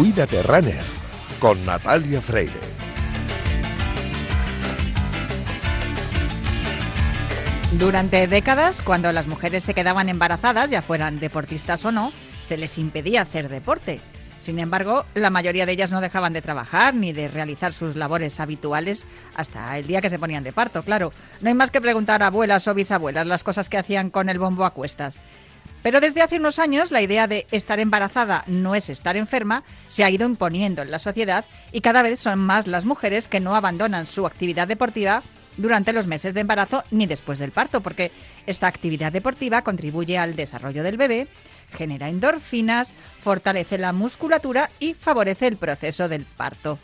[0.00, 0.82] Cuídate Runner
[1.38, 2.54] con Natalia Freire.
[7.78, 12.78] Durante décadas, cuando las mujeres se quedaban embarazadas, ya fueran deportistas o no, se les
[12.78, 14.00] impedía hacer deporte.
[14.38, 18.40] Sin embargo, la mayoría de ellas no dejaban de trabajar ni de realizar sus labores
[18.40, 21.12] habituales hasta el día que se ponían de parto, claro.
[21.42, 24.38] No hay más que preguntar a abuelas o bisabuelas las cosas que hacían con el
[24.38, 25.20] bombo a cuestas.
[25.82, 30.04] Pero desde hace unos años la idea de estar embarazada no es estar enferma se
[30.04, 33.54] ha ido imponiendo en la sociedad y cada vez son más las mujeres que no
[33.54, 35.22] abandonan su actividad deportiva
[35.56, 38.12] durante los meses de embarazo ni después del parto, porque
[38.46, 41.28] esta actividad deportiva contribuye al desarrollo del bebé,
[41.76, 46.78] genera endorfinas, fortalece la musculatura y favorece el proceso del parto.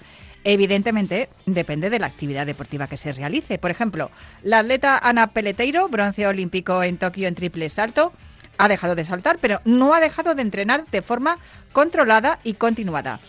[0.45, 3.59] Evidentemente, depende de la actividad deportiva que se realice.
[3.59, 4.12] Por ejemplo,
[4.45, 8.12] la atleta Ana Peleteiro, bronce olímpico en Tokio en triple salto,
[8.59, 11.38] ha dejado de saltar, pero no ha dejado de entrenar de forma
[11.73, 13.21] controlada y continuada.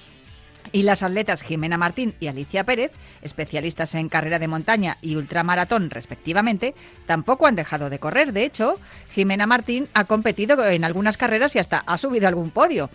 [0.72, 5.90] Y las atletas Jimena Martín y Alicia Pérez, especialistas en carrera de montaña y ultramaratón
[5.90, 8.34] respectivamente, tampoco han dejado de correr.
[8.34, 8.80] De hecho,
[9.12, 12.90] Jimena Martín ha competido en algunas carreras y hasta ha subido algún podio.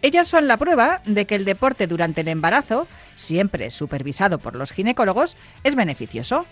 [0.00, 4.70] Ellas son la prueba de que el deporte durante el embarazo, siempre supervisado por los
[4.70, 6.46] ginecólogos, es beneficioso.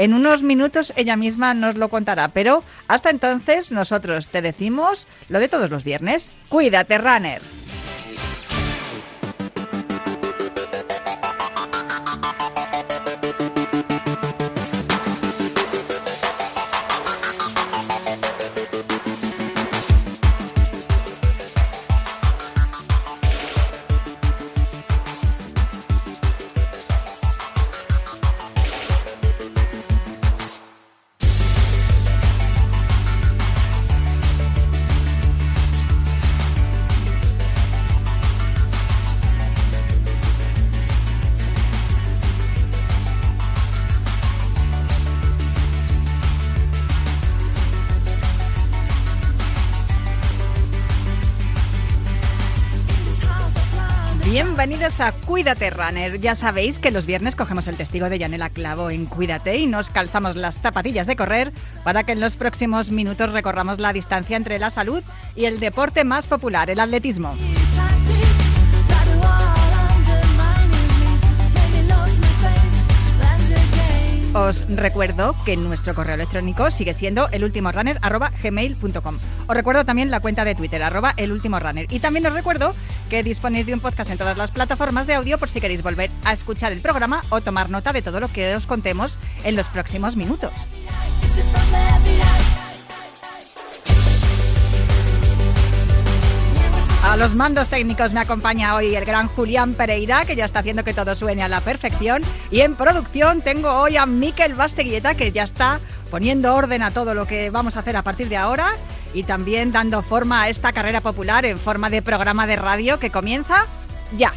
[0.00, 5.40] En unos minutos ella misma nos lo contará, pero hasta entonces nosotros te decimos lo
[5.40, 6.30] de todos los viernes.
[6.48, 7.59] Cuídate, runner.
[54.70, 56.20] Bienvenidos a Cuídate Runner.
[56.20, 59.90] Ya sabéis que los viernes cogemos el testigo de Yanela Clavo en Cuídate y nos
[59.90, 64.60] calzamos las zapatillas de correr para que en los próximos minutos recorramos la distancia entre
[64.60, 65.02] la salud
[65.34, 67.34] y el deporte más popular, el atletismo.
[74.32, 79.18] Os recuerdo que nuestro correo electrónico sigue siendo elultimorunner.gmail.com.
[79.48, 81.92] Os recuerdo también la cuenta de Twitter, arroba elultimorunner.
[81.92, 82.72] Y también os recuerdo
[83.10, 86.10] que disponéis de un podcast en todas las plataformas de audio por si queréis volver
[86.24, 89.66] a escuchar el programa o tomar nota de todo lo que os contemos en los
[89.66, 90.52] próximos minutos.
[97.02, 100.84] A los mandos técnicos me acompaña hoy el gran Julián Pereira, que ya está haciendo
[100.84, 102.22] que todo suene a la perfección.
[102.52, 107.14] Y en producción tengo hoy a Miquel Basteguieta, que ya está poniendo orden a todo
[107.14, 108.74] lo que vamos a hacer a partir de ahora
[109.14, 113.10] y también dando forma a esta carrera popular en forma de programa de radio que
[113.10, 113.66] comienza
[114.16, 114.32] ya.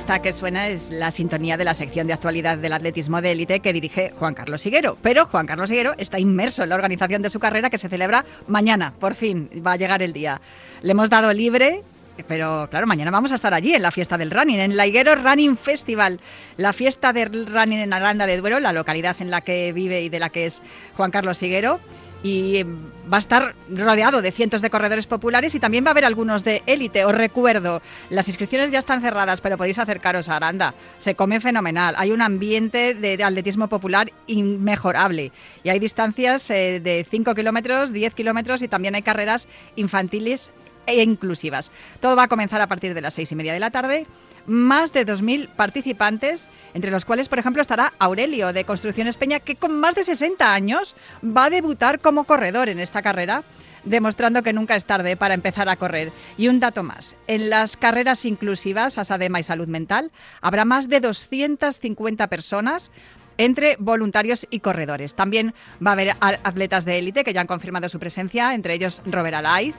[0.00, 3.60] Esta que suena es la sintonía de la sección de actualidad del atletismo de élite
[3.60, 4.96] que dirige Juan Carlos Higuero.
[5.02, 8.24] Pero Juan Carlos Higuero está inmerso en la organización de su carrera que se celebra
[8.48, 8.94] mañana.
[8.98, 10.40] Por fin va a llegar el día.
[10.80, 11.82] Le hemos dado libre
[12.26, 15.14] pero claro, mañana vamos a estar allí en la fiesta del running, en la Higuero
[15.14, 16.20] Running Festival,
[16.56, 20.08] la fiesta del running en Aranda de Duero, la localidad en la que vive y
[20.08, 20.60] de la que es
[20.96, 21.80] Juan Carlos Higuero
[22.22, 26.04] y va a estar rodeado de cientos de corredores populares y también va a haber
[26.04, 27.04] algunos de élite.
[27.04, 30.74] Os recuerdo, las inscripciones ya están cerradas, pero podéis acercaros a Aranda.
[30.98, 31.94] Se come fenomenal.
[31.96, 35.32] Hay un ambiente de, atletismo popular inmejorable
[35.62, 40.50] y hay distancias eh, de 5 kilómetros, 10 kilómetros y también hay carreras infantiles
[40.86, 41.70] e inclusivas.
[42.00, 44.06] Todo va a comenzar a partir de las seis y media de la tarde.
[44.46, 46.42] Más de 2.000 participantes
[46.74, 50.52] entre los cuales, por ejemplo, estará Aurelio de Construcciones Peña, que con más de 60
[50.52, 50.94] años
[51.24, 53.42] va a debutar como corredor en esta carrera
[53.84, 56.12] demostrando que nunca es tarde para empezar a correr.
[56.36, 61.00] Y un dato más, en las carreras inclusivas, Asadema y Salud Mental, habrá más de
[61.00, 62.90] 250 personas
[63.38, 65.14] entre voluntarios y corredores.
[65.14, 69.00] También va a haber atletas de élite que ya han confirmado su presencia, entre ellos
[69.06, 69.74] Robert Alaiz,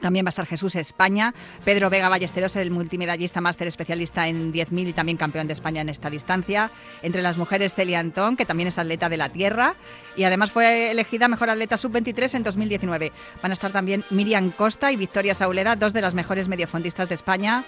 [0.00, 4.88] También va a estar Jesús España, Pedro Vega Ballesteros, el multimedallista máster especialista en 10.000
[4.88, 6.70] y también campeón de España en esta distancia.
[7.02, 9.74] Entre las mujeres, Celia Antón, que también es atleta de la tierra
[10.16, 13.12] y además fue elegida mejor atleta sub-23 en 2019.
[13.42, 17.14] Van a estar también Miriam Costa y Victoria Saulera, dos de las mejores mediofondistas de
[17.14, 17.64] España.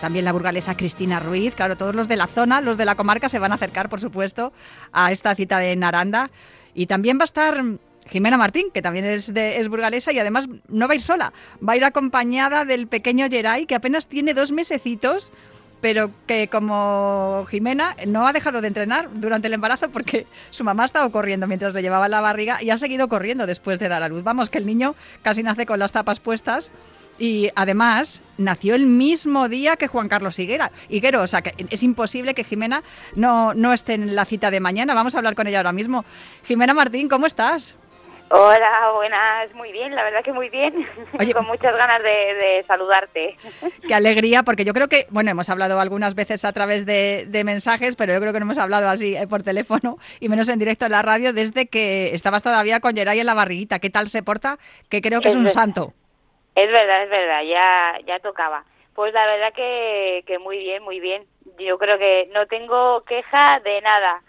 [0.00, 1.54] También la burgalesa Cristina Ruiz.
[1.54, 4.00] Claro, todos los de la zona, los de la comarca, se van a acercar, por
[4.00, 4.52] supuesto,
[4.92, 6.30] a esta cita de Naranda.
[6.74, 7.62] Y también va a estar
[8.10, 11.32] Jimena Martín, que también es, de, es burgalesa y además no va a ir sola,
[11.66, 15.32] va a ir acompañada del pequeño Geray, que apenas tiene dos mesecitos,
[15.80, 20.84] pero que como Jimena no ha dejado de entrenar durante el embarazo porque su mamá
[20.84, 24.02] ha estado corriendo mientras le llevaba la barriga y ha seguido corriendo después de dar
[24.02, 24.22] a luz.
[24.22, 26.70] Vamos, que el niño casi nace con las tapas puestas.
[27.16, 30.72] Y además nació el mismo día que Juan Carlos Higuera.
[30.88, 32.82] Higuero, o sea que es imposible que Jimena
[33.14, 34.94] no, no esté en la cita de mañana.
[34.94, 36.04] Vamos a hablar con ella ahora mismo.
[36.46, 37.74] Jimena Martín, ¿cómo estás?
[38.36, 40.74] Hola, buenas, muy bien, la verdad que muy bien,
[41.32, 43.36] con muchas ganas de, saludarte.
[43.86, 47.94] Qué alegría, porque yo creo que, bueno, hemos hablado algunas veces a través de, mensajes,
[47.94, 50.84] pero yo creo que no hemos hablado así eh, por teléfono y menos en directo
[50.84, 53.78] en la radio desde que estabas todavía con Geray en la barriguita.
[53.78, 54.58] ¿Qué tal se porta?
[54.90, 55.92] Que creo que es, un santo.
[56.56, 58.64] Es verdad, es verdad, ya, ya tocaba.
[58.96, 61.22] Pues la verdad que, que muy bien, muy bien.
[61.56, 64.22] Yo creo que no tengo queja de nada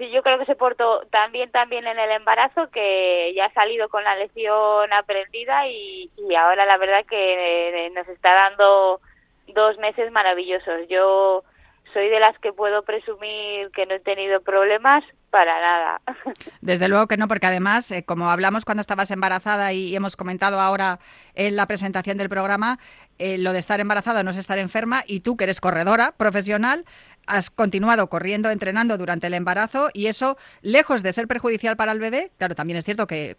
[0.00, 3.90] Sí, yo creo que se portó también también en el embarazo que ya ha salido
[3.90, 9.02] con la lección aprendida y, ahora la verdad que eh, nos está dando
[9.48, 10.88] dos meses maravillosos.
[10.88, 11.44] Yo
[11.92, 16.00] soy de las que puedo presumir que no he tenido problemas para nada.
[16.60, 20.60] Desde luego que no, porque además, eh, como hablamos cuando estabas embarazada y hemos comentado
[20.60, 20.98] ahora
[21.34, 22.78] en la presentación del programa,
[23.18, 26.84] eh, lo de estar embarazada no es estar enferma y tú que eres corredora profesional,
[27.30, 32.00] has continuado corriendo, entrenando durante el embarazo y eso, lejos de ser perjudicial para el
[32.00, 33.36] bebé, claro, también es cierto que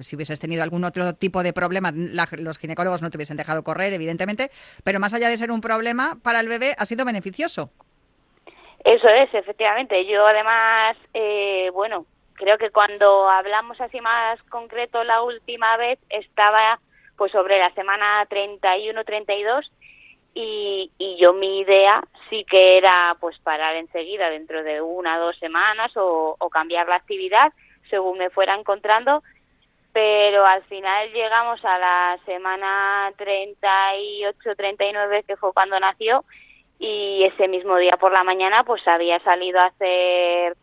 [0.00, 3.92] si hubieses tenido algún otro tipo de problema, los ginecólogos no te hubiesen dejado correr,
[3.92, 4.50] evidentemente,
[4.84, 7.70] pero más allá de ser un problema para el bebé, ha sido beneficioso.
[8.84, 10.06] Eso es, efectivamente.
[10.06, 16.78] Yo además, eh, bueno, creo que cuando hablamos así más concreto la última vez estaba
[17.16, 19.64] pues sobre la semana 31-32
[20.38, 25.26] y, y yo mi idea sí que era pues parar enseguida dentro de una o
[25.26, 27.54] dos semanas o, cambiar la actividad
[27.88, 29.22] según me fuera encontrando
[29.92, 36.22] pero al final llegamos a la semana 38-39 que fue cuando nació
[36.78, 40.54] y ese mismo día por la mañana pues había salido a hacer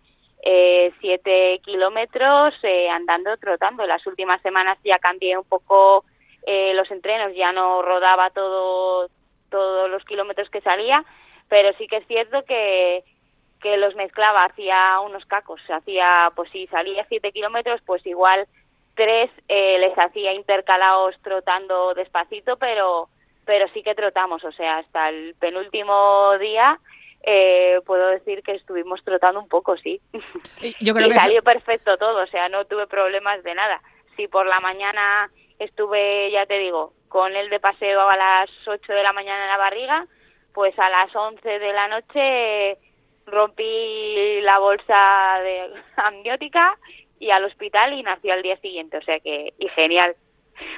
[0.46, 3.88] eh, siete kilómetros eh, andando trotando.
[3.88, 6.06] Las últimas semanas ya cambié un poco
[6.46, 9.10] eh, los entrenos ya no rodaba todo
[9.54, 11.06] todos los kilómetros que salía,
[11.48, 13.04] pero sí que es cierto que,
[13.62, 18.48] que los mezclaba, hacía unos cacos, hacía, pues si salía siete kilómetros, pues igual
[18.96, 23.10] tres eh, les hacía intercalados trotando despacito, pero,
[23.46, 26.80] pero sí que trotamos, o sea, hasta el penúltimo día
[27.22, 30.02] eh, puedo decir que estuvimos trotando un poco, sí.
[30.82, 33.82] Yo creo y salió perfecto todo, o sea, no tuve problemas de nada.
[34.16, 35.30] Si por la mañana
[35.60, 39.50] estuve, ya te digo, con él de paseo a las 8 de la mañana en
[39.50, 40.08] la barriga,
[40.54, 42.78] pues a las 11 de la noche
[43.26, 46.78] rompí la bolsa de amniótica
[47.20, 50.16] y al hospital y nació al día siguiente, o sea que, y genial.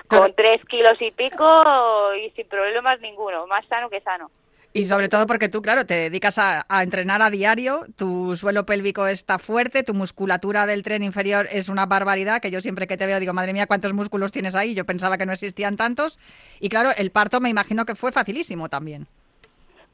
[0.07, 4.31] Con tres kilos y pico y sin problemas ninguno, más sano que sano.
[4.75, 9.07] Y sobre todo porque tú, claro, te dedicas a, entrenar a diario, tu suelo pélvico
[9.07, 13.05] está fuerte, tu musculatura del tren inferior es una barbaridad, que yo siempre que te
[13.05, 14.73] veo digo, madre mía, ¿cuántos músculos tienes ahí?
[14.73, 16.19] Yo pensaba que no existían tantos.
[16.59, 19.07] Y claro, el parto me imagino que fue facilísimo también.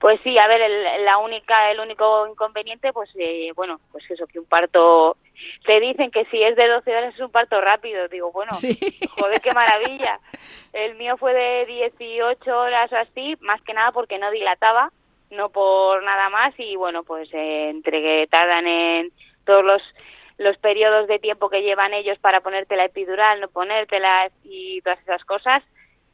[0.01, 4.25] Pues sí, a ver, el, la única, el único inconveniente, pues eh, bueno, pues eso,
[4.25, 5.15] que un parto,
[5.63, 8.51] te dicen que si es de 12 horas es un parto rápido, digo, bueno,
[9.20, 10.20] joder, qué maravilla.
[10.74, 14.91] El mío fue de 18 horas o así, más que nada porque no dilataba,
[15.29, 19.12] no por nada más, y bueno, pues eh, entre que tardan en
[19.46, 19.84] todos los
[20.39, 25.00] los periodos de tiempo que llevan ellos para ponerte la epidural, no ponértela y todas
[25.01, 25.62] esas cosas,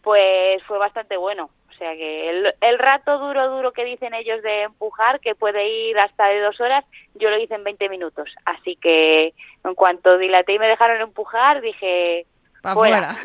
[0.01, 1.49] pues fue bastante bueno.
[1.77, 2.29] O sea que
[2.61, 6.59] el, rato duro, duro que dicen ellos de empujar, que puede ir hasta de dos
[6.59, 8.33] horas, yo lo hice en 20 minutos.
[8.45, 12.25] Así que en cuanto dilaté y me dejaron empujar, dije,
[12.73, 13.15] Fuera.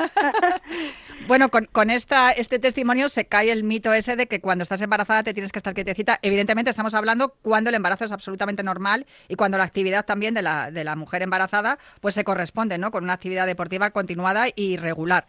[1.27, 4.81] bueno, con, con, esta, este testimonio se cae el mito ese de que cuando estás
[4.81, 6.19] embarazada te tienes que estar quietecita.
[6.21, 10.43] Evidentemente estamos hablando cuando el embarazo es absolutamente normal y cuando la actividad también de
[10.43, 12.91] la, de la mujer embarazada pues se corresponde ¿no?
[12.91, 15.25] con una actividad deportiva continuada y regular.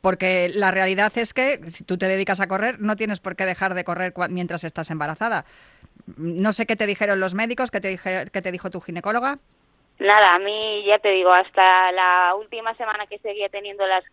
[0.00, 3.44] Porque la realidad es que si tú te dedicas a correr, no tienes por qué
[3.44, 5.44] dejar de correr mientras estás embarazada.
[6.16, 9.38] No sé qué te dijeron los médicos, qué te, qué te dijo tu ginecóloga.
[9.98, 14.04] Nada, a mí ya te digo, hasta la última semana que seguía teniendo las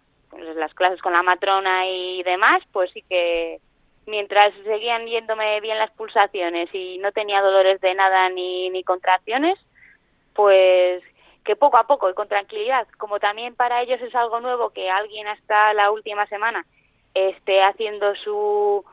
[0.56, 3.60] las clases con la matrona y demás, pues sí que
[4.06, 9.58] mientras seguían yéndome bien las pulsaciones y no tenía dolores de nada ni, ni contracciones,
[10.34, 11.04] pues
[11.48, 14.90] que poco a poco y con tranquilidad, como también para ellos es algo nuevo que
[14.90, 16.66] alguien hasta la última semana
[17.14, 18.84] esté haciendo su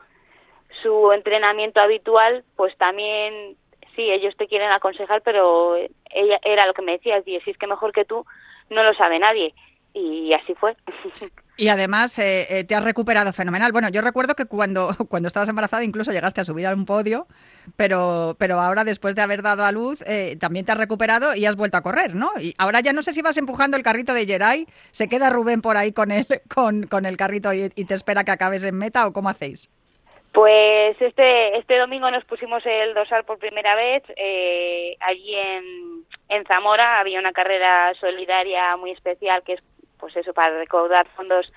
[0.81, 3.57] su entrenamiento habitual, pues también
[3.95, 7.67] sí, ellos te quieren aconsejar, pero ella era lo que me decías, si es que
[7.67, 8.25] mejor que tú
[8.69, 9.53] no lo sabe nadie
[9.95, 10.75] y así fue.
[11.57, 13.71] Y además eh, eh, te has recuperado fenomenal.
[13.71, 17.27] Bueno, yo recuerdo que cuando, cuando estabas embarazada incluso llegaste a subir a un podio,
[17.77, 21.45] pero, pero ahora después de haber dado a luz eh, también te has recuperado y
[21.45, 22.31] has vuelto a correr, ¿no?
[22.39, 25.61] Y ahora ya no sé si vas empujando el carrito de Geray, se queda Rubén
[25.61, 29.07] por ahí con el, con, con el carrito y, te espera que acabes en meta
[29.07, 29.69] o cómo hacéis.
[30.33, 34.03] Pues este, este domingo nos pusimos el dorsal por primera vez.
[34.99, 39.61] allí en, en Zamora había una carrera solidaria muy especial que es
[39.99, 41.51] pues eso, para recaudar fondos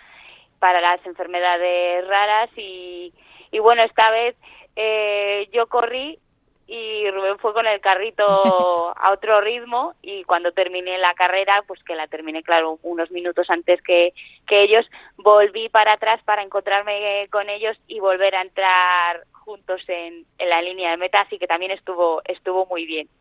[0.58, 3.12] para las enfermedades raras y,
[3.50, 4.36] y bueno, esta vez
[4.76, 6.18] eh, yo corrí
[6.68, 8.22] y Rubén fue con el carrito
[8.96, 13.48] a otro ritmo y cuando terminé la carrera, pues que la terminé, claro, unos minutos
[13.48, 14.12] antes que,
[14.46, 20.26] que ellos, volví para atrás para encontrarme con ellos y volver a entrar juntos en,
[20.36, 23.08] en la línea de meta, así que también estuvo estuvo muy bien.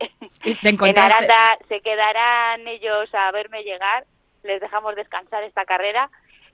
[0.63, 4.05] en Aranda se quedarán ellos a verme llegar
[4.47, 6.09] les dejamos descansar esta carrera,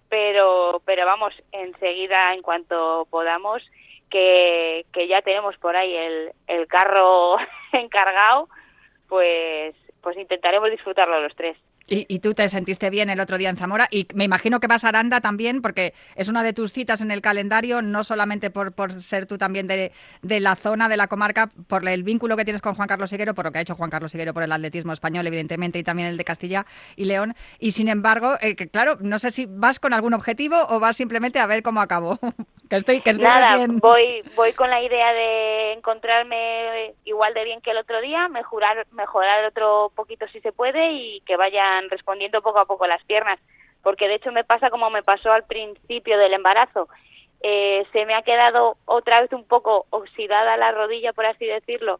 [0.10, 3.64] pero, pero vamos, enseguida, en cuanto podamos,
[4.10, 7.38] que, que ya tenemos por ahí el, el carro
[7.72, 8.50] encargado,
[9.08, 11.58] pues, pues intentaremos disfrutarlo los tres.
[11.86, 14.86] Y, tú te sentiste bien el otro día en Zamora y me imagino que vas
[14.86, 18.72] a Aranda también porque es una de tus citas en el calendario, no solamente por,
[18.72, 22.46] por ser tú también de, de, la zona, de la comarca, por el vínculo que
[22.46, 24.52] tienes con Juan Carlos Higuero, por lo que ha hecho Juan Carlos Higuero por el
[24.54, 27.36] atletismo español, evidentemente, y también el de Castilla y León.
[27.60, 30.96] Y sin embargo, eh, que claro, no sé si vas con algún objetivo o vas
[30.96, 32.18] simplemente a ver cómo acabó.
[32.70, 37.62] que estoy, que estoy Nada, voy, voy con la idea de encontrarme igual de bien
[37.62, 42.42] que el otro día, mejorar, mejorar otro poquito si se puede y que vaya respondiendo
[42.42, 43.40] poco a poco las piernas,
[43.82, 46.88] porque de hecho me pasa como me pasó al principio del embarazo.
[47.42, 52.00] Eh, se me ha quedado otra vez un poco oxidada la rodilla, por así decirlo,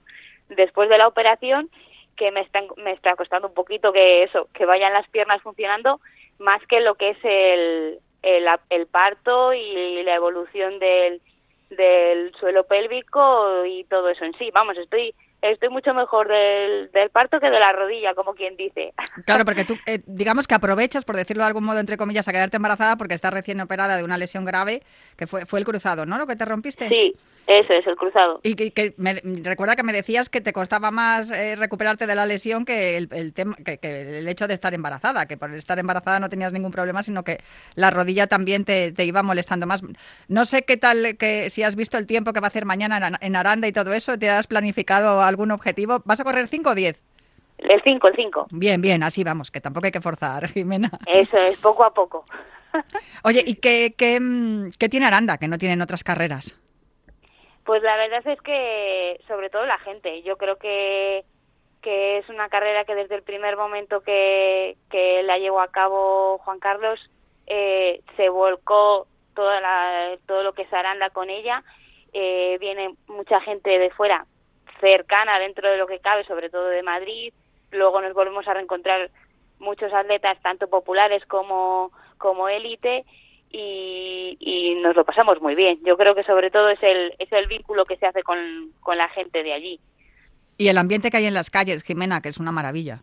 [0.50, 1.70] después de la operación,
[2.16, 6.00] que me está, me está costando un poquito que eso, que vayan las piernas funcionando,
[6.40, 11.22] más que lo que es el, el, el parto y la evolución del,
[11.70, 14.52] del suelo pélvico y todo eso en sí.
[14.52, 15.14] Vamos, estoy
[15.52, 18.94] estoy mucho mejor del, del, parto que de la rodilla, como quien dice.
[19.26, 22.32] Claro, porque tú, eh, digamos que aprovechas, por decirlo de algún modo, entre comillas, a
[22.32, 24.82] quedarte embarazada porque estás recién operada de una lesión grave,
[25.18, 26.18] que fue, fue el cruzado, ¿no?
[26.18, 26.88] Lo que te rompiste.
[26.90, 27.14] Sí,
[27.48, 28.40] eso es el cruzado.
[28.44, 32.26] Y que, me, recuerda que me decías que te costaba más eh, recuperarte de la
[32.26, 33.80] lesión que el, el tema, que,
[34.20, 37.40] el hecho de estar embarazada, que por estar embarazada no tenías ningún problema, sino que
[37.76, 39.82] la rodilla también te, te iba molestando más.
[40.28, 43.18] No sé qué tal, que si has visto el tiempo que va a hacer mañana
[43.20, 46.02] en Aranda y todo eso, ¿te has planificado algún objetivo?
[46.06, 47.02] ¿Vas a correr 5 o 10?
[47.58, 48.48] El 5, el 5.
[48.52, 50.92] Bien, bien, así vamos, que tampoco hay que forzar, Jimena.
[51.06, 52.26] Eso es, poco a poco.
[53.24, 54.20] Oye, ¿y qué, qué,
[54.80, 56.56] qué tiene Aranda que no tienen otras carreras?
[57.66, 61.24] Pues la verdad es que, sobre todo la gente, yo creo que,
[61.82, 66.40] que es una carrera que desde el primer momento que, que la llevó a cabo
[66.40, 67.00] Juan Carlos,
[67.48, 71.64] eh, se volcó toda la, todo lo que es Aranda con ella.
[72.14, 74.26] Eh, viene mucha gente de fuera,
[74.80, 77.34] cercana dentro de lo que cabe, sobre todo de Madrid.
[77.72, 79.10] Luego nos volvemos a reencontrar
[79.60, 83.06] muchos atletas, tanto populares como, como élite,
[83.54, 85.80] y, nos lo pasamos muy bien.
[85.86, 88.98] Yo creo que sobre todo es el, es el vínculo que se hace con, con
[88.98, 89.80] la gente de allí.
[90.58, 93.02] Y el ambiente que hay en las calles, Jimena, que es una maravilla.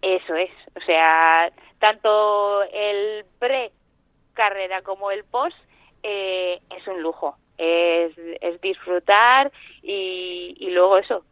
[0.00, 5.56] Eso es, o sea, tanto el pre-carrera como el post
[6.02, 9.52] eh, es un lujo, es, es disfrutar
[9.82, 11.24] y, y luego eso,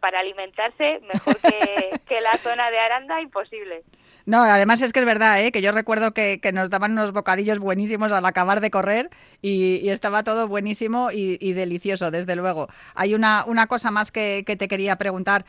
[0.00, 3.82] para alimentarse mejor que, que la zona de Aranda, imposible.
[4.26, 5.52] No, además es que es verdad, ¿eh?
[5.52, 9.10] que yo recuerdo que, nos daban unos bocadillos buenísimos al acabar de correr
[9.42, 12.68] y, estaba todo buenísimo y, delicioso, desde luego.
[12.94, 15.44] Hay una, cosa más que, te quería preguntar.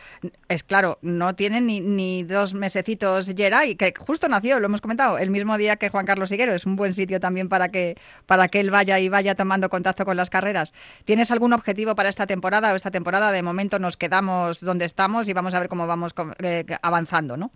[0.50, 5.18] Es claro, no tiene ni, ni dos mesecitos Geray, que justo nació, lo hemos comentado,
[5.18, 6.54] el mismo día que Juan Carlos Higuero.
[6.54, 10.04] Es un buen sitio también para que, para que él vaya y vaya tomando contacto
[10.04, 10.74] con las carreras.
[11.06, 13.32] ¿Tienes algún objetivo para esta temporada o esta temporada?
[13.32, 17.52] De momento nos quedamos donde estamos y vamos a ver cómo vamos eh, avanzando, ¿no?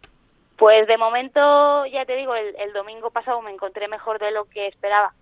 [0.60, 4.68] Pues de momento, ya te digo, el, domingo pasado me encontré mejor de lo que
[4.68, 5.14] esperaba,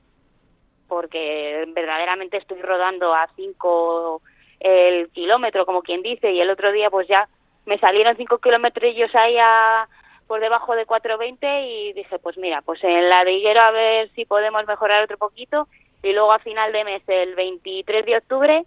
[0.88, 4.20] porque verdaderamente estoy rodando a 5
[4.60, 7.30] el kilómetro, como quien dice, y el otro día pues ya
[7.68, 9.88] me salieron 5 kilómetros ahí a,
[10.26, 14.10] por debajo de 4.20 y dije, pues mira, pues en la de Higuero a ver
[14.16, 15.68] si podemos mejorar otro poquito
[16.02, 18.66] y luego a final de mes, el 23 de octubre,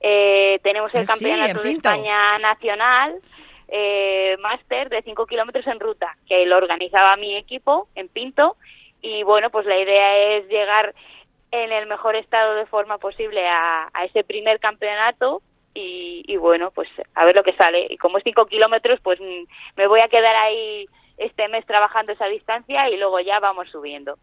[0.00, 1.72] eh, tenemos el sí, Campeonato de.
[1.72, 3.20] España Nacional
[3.68, 8.56] eh, Máster de 5 kilómetros en ruta, que lo organizaba mi equipo en Pinto
[9.00, 10.94] y bueno, pues la idea es llegar
[11.50, 15.42] en el mejor estado de forma posible a, ese primer campeonato
[15.74, 17.86] y, y bueno, pues a ver lo que sale.
[17.90, 19.44] Y como es 5 kilómetros, pues mm,
[19.76, 24.18] me voy a quedar ahí este mes trabajando esa distancia y luego ya vamos subiendo.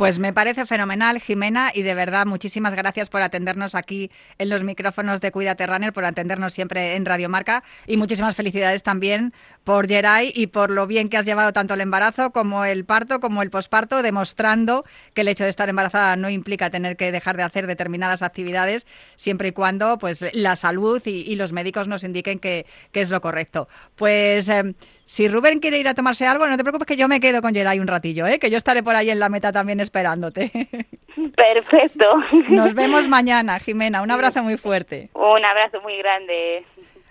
[0.00, 4.64] Pues me parece fenomenal, Jimena, y de verdad muchísimas gracias por atendernos aquí en los
[4.64, 9.86] micrófonos de Cuídate Runner, por atendernos siempre en Radio Marca y muchísimas felicidades también por
[9.88, 13.42] Geray y por lo bien que has llevado tanto el embarazo como el parto, como
[13.42, 17.42] el posparto, demostrando que el hecho de estar embarazada no implica tener que dejar de
[17.42, 22.64] hacer determinadas actividades, siempre y cuando pues la salud y, los médicos nos indiquen que,
[22.94, 23.68] es lo correcto.
[23.96, 24.74] Pues eh,
[25.12, 27.52] si Rubén quiere ir a tomarse algo, no te preocupes que yo me quedo con
[27.52, 28.38] Geray un ratillo, ¿eh?
[28.38, 30.52] que yo estaré por ahí en la meta también esperándote.
[31.36, 32.06] Perfecto.
[32.48, 34.02] Nos vemos mañana, Jimena.
[34.02, 35.10] Un abrazo muy fuerte.
[35.14, 36.64] Un abrazo muy grande.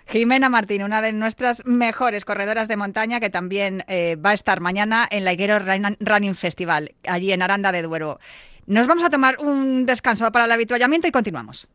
[0.08, 4.60] Jimena Martín, una de nuestras mejores corredoras de montaña, que también eh, va a estar
[4.60, 8.18] mañana en la Higuero Run- Running Festival, allí en Aranda de Duero.
[8.66, 11.68] Nos vamos a tomar un descanso para el habituallamiento y continuamos.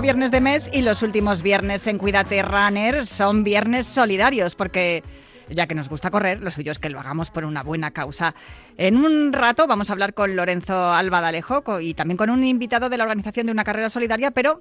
[0.00, 5.02] Viernes de mes y los últimos viernes en Cuídate Runner son viernes solidarios porque
[5.48, 8.34] ya que nos gusta correr, lo suyo es que lo hagamos por una buena causa.
[8.76, 12.30] En un rato vamos a hablar con Lorenzo Alba de Alejo co- y también con
[12.30, 14.60] un invitado de la organización de una carrera solidaria, pero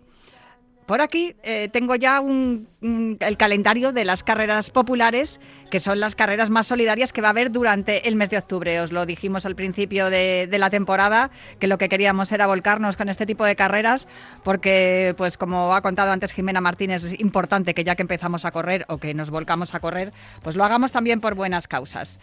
[0.88, 6.50] por aquí eh, tengo ya el calendario de las carreras populares, que son las carreras
[6.50, 8.80] más solidarias que va a haber durante el mes de octubre.
[8.80, 12.96] Os lo dijimos al principio de, de la temporada, que lo que queríamos era volcarnos
[12.96, 14.08] con este tipo de carreras,
[14.46, 18.52] porque, pues como ha contado antes Jimena Martínez, es importante que ya que empezamos a
[18.52, 22.18] correr o que nos volcamos a correr, pues lo hagamos también por buenas causas.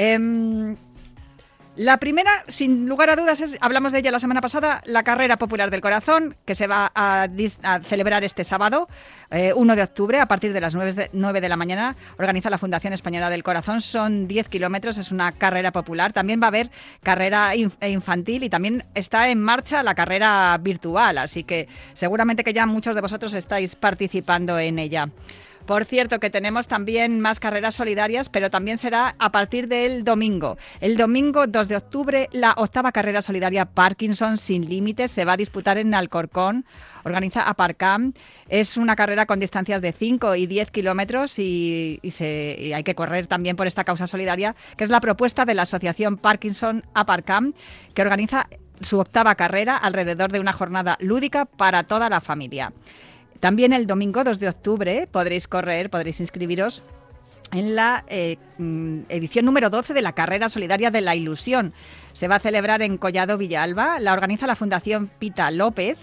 [0.00, 0.76] Em,
[1.78, 5.36] la primera, sin lugar a dudas, es, hablamos de ella la semana pasada, la Carrera
[5.36, 7.28] Popular del Corazón, que se va a,
[7.84, 8.88] celebrar este sábado,
[9.30, 11.94] eh, 1 de octubre, a partir de las 9 de, 9 de la mañana.
[12.18, 16.12] Organiza la Fundación Española del Corazón, son 10 kilómetros, es una carrera popular.
[16.12, 16.72] También va a haber
[17.04, 22.42] carrera inf- e infantil y también está en marcha la carrera virtual, así que seguramente
[22.42, 25.10] que ya muchos de vosotros estáis participando en ella.
[25.68, 30.56] Por cierto, que tenemos también más carreras solidarias, pero también será a partir del domingo.
[30.80, 35.36] El domingo 2 de octubre, la octava carrera solidaria Parkinson sin límites se va a
[35.36, 36.64] disputar en Alcorcón.
[37.04, 38.14] Organiza Aparcam.
[38.48, 43.26] Es una carrera con distancias de 5 y 10 kilómetros y, y hay que correr
[43.26, 47.52] también por esta causa solidaria, que es la propuesta de la Asociación Parkinson Aparcam,
[47.92, 48.48] que organiza
[48.80, 52.72] su octava carrera alrededor de una jornada lúdica para toda la familia.
[53.40, 56.82] También el domingo 2 de octubre podréis correr, podréis inscribiros
[57.52, 61.72] en la eh, mm, edición número 12 de la Carrera Solidaria de la Ilusión.
[62.12, 65.98] Se va a celebrar en Collado Villalba, la organiza la Fundación Pita López.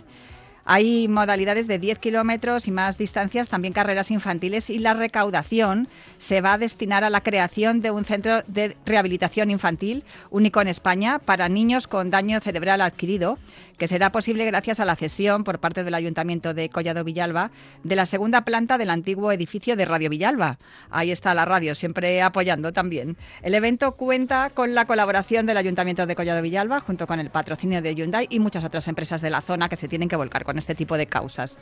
[0.67, 6.41] Hay modalidades de 10 kilómetros y más distancias, también carreras infantiles y la recaudación se
[6.41, 11.19] va a destinar a la creación de un centro de rehabilitación infantil único en España
[11.19, 13.37] para niños con daño cerebral adquirido,
[13.77, 17.51] que será posible gracias a la cesión por parte del Ayuntamiento de Collado Villalba
[17.83, 20.57] de la segunda planta del antiguo edificio de Radio Villalba.
[20.89, 23.17] Ahí está la radio, siempre apoyando también.
[23.41, 27.81] El evento cuenta con la colaboración del Ayuntamiento de Collado Villalba junto con el patrocinio
[27.81, 30.57] de Hyundai y muchas otras empresas de la zona que se tienen que volcar con
[30.57, 31.57] este tipo de causas.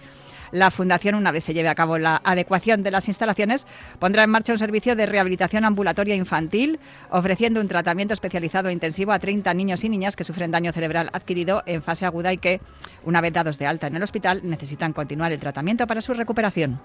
[0.51, 3.65] La Fundación, una vez se lleve a cabo la adecuación de las instalaciones,
[3.97, 9.13] pondrá en marcha un servicio de rehabilitación ambulatoria infantil, ofreciendo un tratamiento especializado e intensivo
[9.13, 12.61] a 30 niños y niñas que sufren daño cerebral adquirido en fase aguda y que,
[13.03, 16.79] una vez dados de alta en el hospital, necesitan continuar el tratamiento para su recuperación.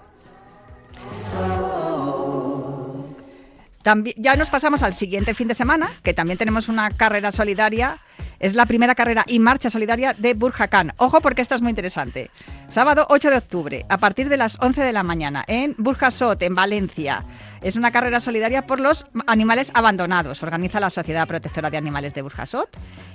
[3.83, 7.97] También, ya nos pasamos al siguiente fin de semana, que también tenemos una carrera solidaria
[8.39, 10.93] Es la primera carrera y marcha solidaria de Burjakán.
[10.97, 12.31] Ojo porque esta es muy interesante.
[12.69, 16.55] Sábado 8 de octubre, a partir de las 11 de la mañana, en Burjasot, en
[16.55, 17.23] Valencia.
[17.61, 20.41] Es una carrera solidaria por los animales abandonados.
[20.43, 22.69] Organiza la Sociedad Protectora de Animales de Burjasot.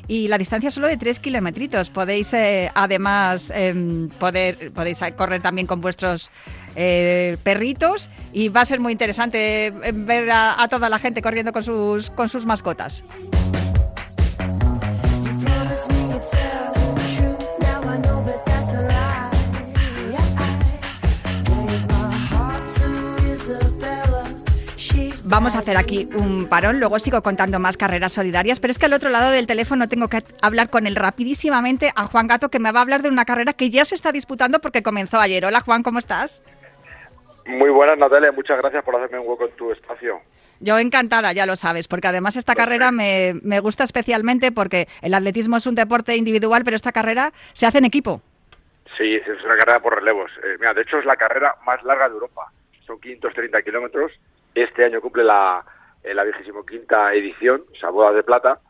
[0.06, 1.88] Y la distancia es solo de 3 kilometritos.
[1.90, 6.30] Podéis, eh, además, em, poder, podéis correr también con vuestros
[6.76, 8.10] eh, perritos.
[8.32, 11.62] Y va a ser muy interesante eh, ver a, a toda la gente corriendo con
[11.62, 13.02] sus, con sus mascotas.
[25.34, 28.86] Vamos a hacer aquí un parón, luego sigo contando más carreras solidarias, pero es que
[28.86, 32.60] al otro lado del teléfono tengo que hablar con él rapidísimamente a Juan Gato, que
[32.60, 35.44] me va a hablar de una carrera que ya se está disputando porque comenzó ayer.
[35.44, 36.40] Hola Juan, ¿cómo estás?
[37.46, 38.30] Muy buenas, Natalia.
[38.30, 40.20] Muchas gracias por hacerme un hueco en tu espacio.
[40.60, 45.14] Yo encantada, ya lo sabes, porque además esta carrera me, me gusta especialmente porque el
[45.14, 48.22] atletismo es un deporte individual, pero esta carrera se hace en equipo.
[48.96, 50.30] Sí, es una carrera por relevos.
[50.44, 52.52] Eh, mira, de hecho es la carrera más larga de Europa.
[52.86, 54.12] Son 530 kilómetros.
[54.54, 55.64] Este año cumple la,
[56.02, 56.64] eh, la 25
[57.12, 58.60] edición, o sea, boda de plata.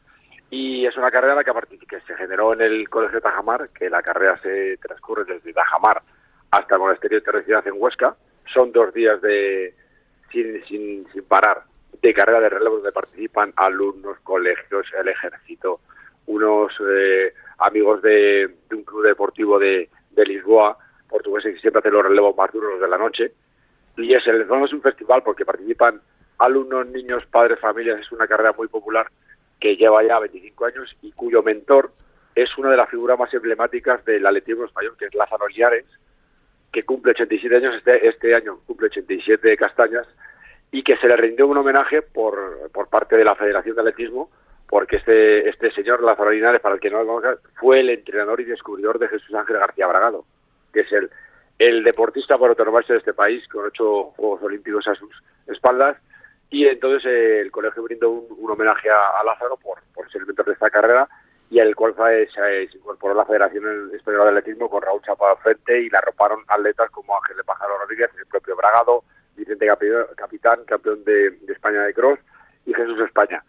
[0.51, 4.03] Y es una carrera que, que se generó en el Colegio de Tajamar, que la
[4.03, 6.03] carrera se transcurre desde Tajamar
[6.51, 8.17] hasta el Monasterio de Terrecidad en Huesca.
[8.53, 9.75] Son dos días de
[10.31, 11.65] sin, sin, sin parar
[12.01, 15.81] de carrera de relevos donde participan alumnos, colegios, el ejército,
[16.27, 20.77] unos eh, amigos de, de un club deportivo de, de Lisboa,
[21.09, 23.33] portugueses que siempre hacen los relevos más duros de la noche.
[23.97, 26.01] Y es el fondo es un festival porque participan
[26.39, 28.01] alumnos, niños, padres, familias.
[28.01, 29.09] Es una carrera muy popular
[29.61, 31.93] que lleva ya 25 años y cuyo mentor
[32.35, 35.87] es una de las figuras más emblemáticas del atletismo español, que es Lázaro Lliares,
[36.73, 40.07] que cumple 87 años este, este año, cumple 87 castañas,
[40.73, 44.31] y que se le rindió un homenaje por, por parte de la Federación de Atletismo,
[44.69, 48.41] porque este, este señor Lázaro Linares, para el que no lo conozca, fue el entrenador
[48.41, 50.25] y descubridor de Jesús Ángel García Bragado,
[50.73, 51.11] que es el,
[51.59, 55.11] el deportista por autonomarse de este país, con ocho Juegos Olímpicos a sus
[55.47, 55.97] espaldas,
[56.51, 60.21] y entonces eh, el colegio brindó un, un homenaje a, a Lázaro por, por ser
[60.23, 61.09] el mentor de esta carrera,
[61.51, 62.29] y al cual se,
[62.71, 66.43] se incorporó la Federación Española de Atletismo con Raúl Chapa al frente y la arroparon
[66.49, 69.05] atletas como Ángel de Pájaro Rodríguez, el propio Bragado,
[69.37, 72.19] Vicente Capi- Capitán, campeón de, de España de Cross,
[72.67, 73.45] y Jesús España.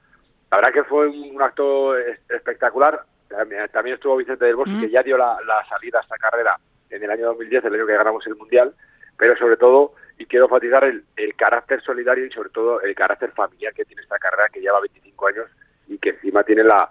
[0.52, 3.04] La verdad que fue un, un acto es- espectacular.
[3.30, 4.82] También, también estuvo Vicente del Bosque, Mm.
[4.82, 6.60] que ya dio la, la salida a esta carrera
[6.96, 8.74] en el año 2010, el año que ganamos el Mundial,
[9.18, 13.32] pero sobre todo, y quiero enfatizar el, el carácter solidario y sobre todo el carácter
[13.32, 15.46] familiar que tiene esta carrera, que lleva 25 años
[15.88, 16.90] y que encima tiene la,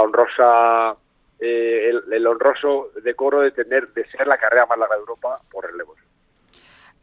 [0.00, 0.96] honrosa,
[1.38, 5.40] eh, el, el honroso decoro de tener, de ser la carrera más larga de Europa
[5.50, 6.03] por relevos.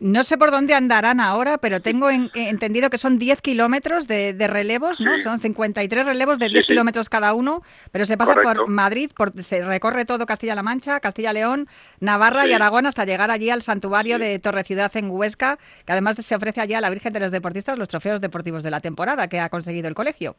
[0.04, 4.34] No sé por dónde andarán ahora, pero tengo en- entendido que son 10 kilómetros de,
[4.34, 5.16] de relevos, ¿no?
[5.18, 5.22] Sí.
[5.22, 6.72] Son 53 relevos de Sí, 10 sí.
[6.74, 7.62] kilómetros cada uno,
[7.92, 8.64] pero se pasa Correcto.
[8.66, 11.68] por Madrid, por, se recorre todo Castilla-La Mancha, Castilla-León,
[12.00, 12.54] Navarra y.
[12.54, 16.62] Aragón hasta llegar allí al santuario de Torre Ciudad en Huesca, que además se ofrece
[16.62, 19.50] allí a la Virgen de los Deportistas los trofeos deportivos de la temporada que ha
[19.50, 20.36] conseguido el colegio.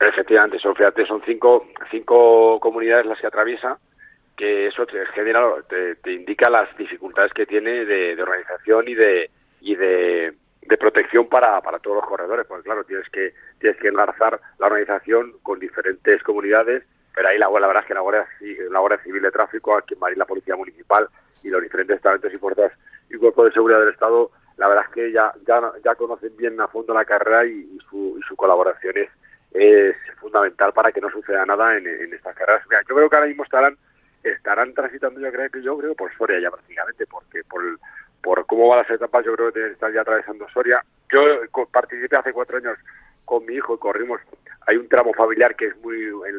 [0.00, 3.78] Efectivamente, son, fíjate, son cinco, cinco comunidades las que atraviesa,
[4.36, 8.94] que eso te genera, te, te indica las dificultades que tiene de, de organización y
[8.94, 10.34] de y de,
[10.80, 15.34] protección para, para todos los corredores, porque claro, tienes que tienes que enlazar la organización
[15.42, 16.82] con diferentes comunidades,
[17.14, 18.26] pero ahí la, la verdad es que la Guardia,
[18.70, 21.08] la Guardia Civil de Tráfico, aquí en Madrid la Policía Municipal
[21.44, 22.72] y los diferentes talentos y fuerzas
[23.10, 26.60] y cuerpos de seguridad del Estado, la verdad es que ya ya, ya conocen bien
[26.60, 29.10] a fondo la carrera y, y su, y su colaboración es,
[29.52, 32.66] es fundamental para que no suceda nada en, en estas carreras.
[32.68, 33.76] Mira, yo creo que ahora mismo estarán
[34.22, 37.62] estarán transitando yo creo que yo creo por Soria ya prácticamente porque por
[38.22, 40.84] por cómo van las etapas yo creo que están ya atravesando Soria.
[41.10, 42.78] Yo co- participé hace cuatro años
[43.24, 44.20] con mi hijo y corrimos.
[44.66, 45.96] Hay un tramo familiar que es muy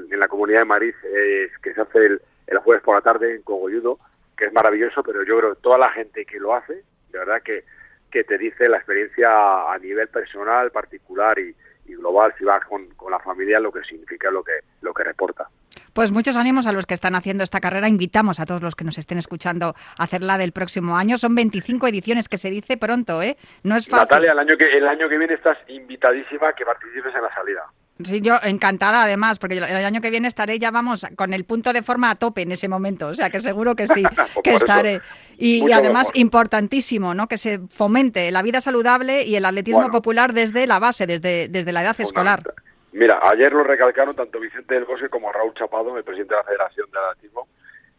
[0.10, 3.36] en, la comunidad de Madrid eh, que se hace el, el jueves por la tarde
[3.36, 4.00] en Cogolludo,
[4.38, 6.74] que es maravilloso, pero yo creo que toda la gente que lo hace,
[7.12, 7.64] de verdad que
[8.10, 12.88] que te dice la experiencia a nivel personal, particular y, y global, si vas con,
[12.96, 15.48] con la familia, lo que significa lo que lo que reporta.
[15.94, 17.88] Pues muchos ánimos a los que están haciendo esta carrera.
[17.88, 21.18] Invitamos a todos los que nos estén escuchando a hacerla del próximo año.
[21.18, 23.38] Son 25 ediciones que se dice pronto, ¿eh?
[23.64, 24.06] No es fácil.
[24.10, 27.34] Natalia, el año que el año que viene estás invitadísima a que participes en la
[27.34, 27.64] salida.
[28.04, 31.74] Sí, yo encantada además, porque el año que viene estaré ya, vamos, con el punto
[31.74, 34.04] de forma a tope en ese momento, o sea que seguro que sí,
[34.44, 35.02] que estaré.
[35.38, 36.18] Y, además mejor.
[36.18, 37.28] importantísimo, ¿no?
[37.28, 39.94] Que se fomente la vida saludable y el atletismo Bueno.
[39.94, 42.44] popular desde la base, desde, desde la edad escolar.
[42.92, 46.44] Mira, ayer lo recalcaron tanto Vicente del Bosque como Raúl Chapado, el presidente de la
[46.46, 47.48] Federación de Atletismo,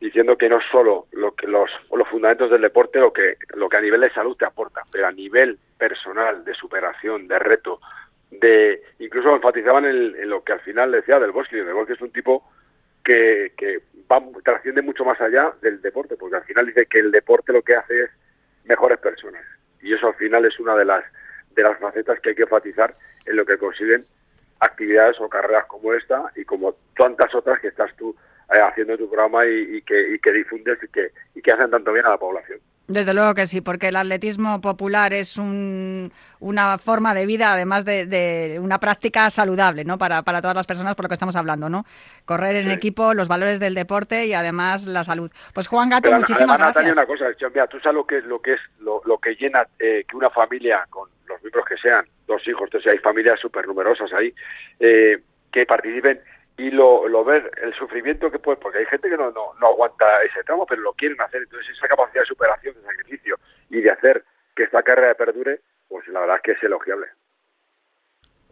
[0.01, 3.77] diciendo que no solo lo que los, los fundamentos del deporte, lo que, lo que
[3.77, 7.81] a nivel de salud te aporta, pero a nivel personal, de superación, de reto,
[8.31, 11.57] de incluso enfatizaban en, en lo que al final decía del Bosque.
[11.57, 12.45] Del Bosque es un tipo
[13.03, 13.53] que
[14.11, 17.63] va, trasciende mucho más allá del deporte, porque al final dice que el deporte lo
[17.63, 18.11] que hace es
[18.65, 19.45] mejores personas.
[19.83, 21.05] Y eso al final es una de las,
[21.55, 24.07] de las facetas que hay que enfatizar en lo que consiguen
[24.61, 28.17] actividades o carreras como esta y como tantas otras que estás tú
[28.53, 31.53] eh, haciendo en tu programa y, y que, y que difundes y que, y que
[31.53, 32.61] hacen tanto bien a la población.
[32.87, 37.87] Desde luego que sí, porque el atletismo popular es un- una forma de vida, además
[37.87, 39.97] de, de una práctica saludable, ¿no?
[39.97, 41.87] Para, para todas las personas, por lo que estamos hablando, ¿no?
[42.27, 42.73] Correr en Sí.
[42.73, 45.31] equipo, los valores del deporte y además la salud.
[45.55, 47.21] Pues Juan Gato, Pero, muchísimas además, Natalia, gracias.
[47.23, 49.67] una cosa, mira, tú sabes lo que es lo que es lo, lo que llena
[49.79, 53.67] eh, que una familia con los miembros que sean, dos hijos, entonces hay familias súper
[53.67, 54.35] numerosas ahí,
[54.79, 55.21] eh,
[55.51, 56.21] que participen
[56.57, 59.67] y lo, lo ver, el sufrimiento que puede, porque hay gente que no, no, no
[59.69, 63.37] aguanta ese tramo, pero lo quieren hacer, entonces esa capacidad de superación, de sacrificio
[63.71, 67.07] y de hacer que esta carrera perdure, pues la verdad es que es elogiable.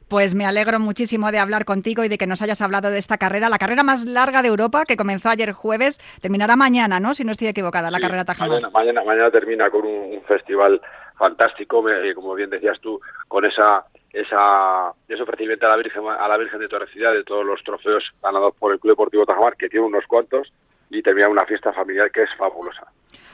[0.09, 3.17] Pues me alegro muchísimo de hablar contigo y de que nos hayas hablado de esta
[3.17, 7.15] carrera, la carrera más larga de Europa, que comenzó ayer jueves, terminará mañana, ¿no?
[7.15, 8.51] Si no estoy equivocada, la Sí, carrera Tajamar.
[8.61, 10.83] Mañana, mañana, mañana termina con un, un festival
[11.17, 16.03] fantástico, me- eh, como bien decías tú, con esa esa ese ofrecimiento a la Virgen
[16.07, 19.57] a la Virgen de Torrecidad de todos los trofeos ganados por el Club Deportivo Tajamar,
[19.57, 20.53] que tiene unos cuantos,
[20.91, 22.87] y termina una fiesta familiar que es fabulosa.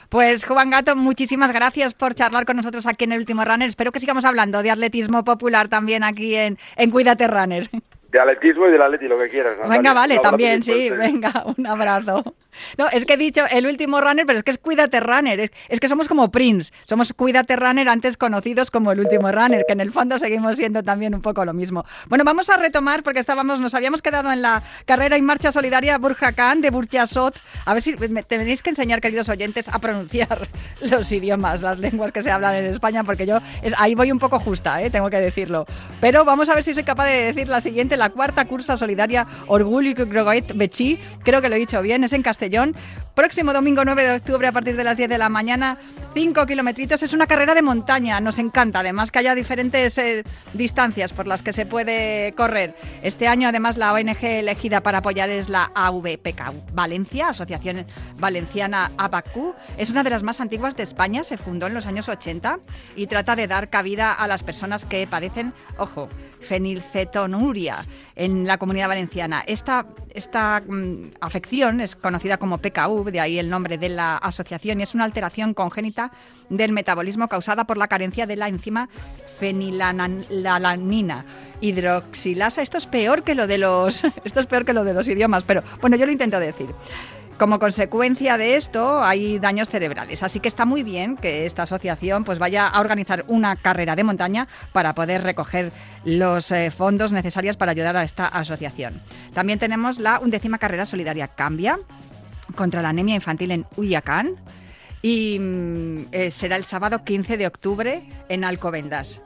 [0.09, 3.67] Pues Juan Gato, muchísimas gracias por charlar con nosotros aquí en el último Runner.
[3.67, 7.69] Espero que sigamos hablando de atletismo popular también aquí en, en Cuídate Runner.
[8.11, 9.53] De atletismo y del atleti, lo que quieras.
[9.57, 9.77] Natalia.
[9.77, 12.35] Venga, vale, también, sí, venga, un abrazo.
[12.77, 15.39] No, es que he dicho el último runner, pero es que es Cuídate Runner.
[15.39, 19.63] Es, es que somos como Prince, somos Cuídate Runner antes conocidos como el último runner,
[19.67, 21.85] que en el fondo seguimos siendo también un poco lo mismo.
[22.07, 25.97] Bueno, vamos a retomar porque estábamos, nos habíamos quedado en la carrera y marcha solidaria
[25.99, 27.39] Burjakán de Burjasot.
[27.65, 30.47] A ver si me tenéis que enseñar, queridos oyentes, a pronunciar
[30.81, 34.19] los idiomas, las lenguas que se hablan en España, porque yo es- ahí voy un
[34.19, 34.89] poco justa, ¿eh?
[34.89, 35.65] tengo que decirlo.
[36.01, 39.27] Pero vamos a ver si soy capaz de decir la siguiente, la cuarta cursa solidaria
[39.47, 42.75] Orgullo y Grogoet Bechi, creo que lo he dicho bien, es en Castellón.
[43.13, 45.77] Próximo domingo 9 de octubre a partir de las 10 de la mañana,
[46.13, 51.11] 5 kilometritos, es una carrera de montaña, nos encanta, además que haya diferentes eh, distancias
[51.11, 52.73] por las que se puede correr.
[53.03, 57.85] Este año además la ONG elegida para apoyar es la AVPK Valencia, Asociación
[58.17, 62.07] Valenciana ABACU, es una de las más antiguas de España, se fundó en los años
[62.07, 62.57] 80
[62.95, 66.09] y trata de dar cabida a las personas que padecen, ojo,
[66.41, 69.43] fenilcetonuria en la comunidad valenciana.
[69.45, 74.79] Esta, esta mm, afección es conocida como PKU, de ahí el nombre de la asociación,
[74.79, 76.11] y es una alteración congénita
[76.49, 78.89] del metabolismo causada por la carencia de la enzima
[79.39, 81.25] fenilalanina
[81.61, 82.61] hidroxilasa.
[82.61, 85.43] Esto es peor que lo de los esto es peor que lo de los idiomas,
[85.45, 86.69] pero bueno, yo lo intento decir.
[87.39, 92.25] Como consecuencia de esto hay daños cerebrales, así que está muy bien que esta asociación
[92.25, 95.71] pues vaya a organizar una carrera de montaña para poder recoger
[96.03, 98.99] los eh, fondos necesarios para ayudar a esta asociación.
[99.33, 101.79] También tenemos la undécima carrera solidaria Cambia
[102.55, 104.35] contra la anemia infantil en Uyacán
[105.01, 109.21] y mm, eh, será el sábado 15 de octubre en Alcobendas.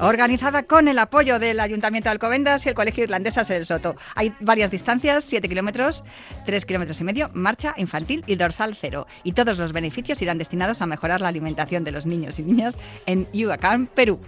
[0.00, 3.94] Organizada con el apoyo del Ayuntamiento de Alcobendas y el Colegio Irlandés del Soto.
[4.14, 6.04] Hay varias distancias, 7 kilómetros,
[6.46, 9.06] 3 kilómetros y medio, marcha infantil y dorsal cero.
[9.22, 12.76] Y todos los beneficios irán destinados a mejorar la alimentación de los niños y niñas
[13.06, 14.20] en Yucatán, Perú.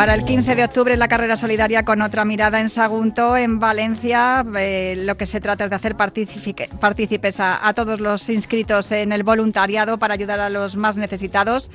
[0.00, 4.42] Para el 15 de octubre la carrera solidaria con otra mirada en Sagunto, en Valencia.
[4.56, 8.90] Eh, lo que se trata es de hacer partícipe- partícipes a, a todos los inscritos
[8.92, 11.70] en el voluntariado para ayudar a los más necesitados.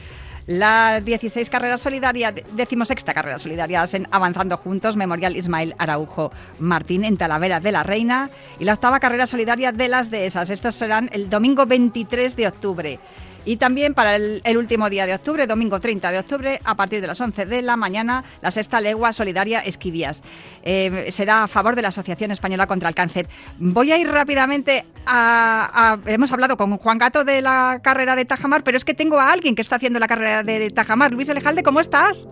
[0.47, 7.17] La 16 carrera solidaria, decimosexta carrera solidaria en Avanzando Juntos, Memorial Ismael Araujo Martín en
[7.17, 8.31] Talavera de la Reina.
[8.59, 10.49] Y la octava carrera solidaria de las dehesas.
[10.49, 12.99] Estos serán el domingo 23 de octubre.
[13.45, 16.99] Y también para el, el último día de octubre, domingo 30 de octubre, a partir
[16.99, 20.23] de las 11 de la mañana, la sexta legua solidaria Esquivias.
[20.63, 23.27] Eh, será a favor de la Asociación Española contra el Cáncer.
[23.59, 28.25] Voy a ir rápidamente a, a- Hemos hablado con Juan Gato de la carrera de
[28.25, 31.11] Tajamar, pero es que tengo a alguien que está haciendo la carrera de Tajamar.
[31.11, 32.27] Luis Elejalde, ¿cómo estás?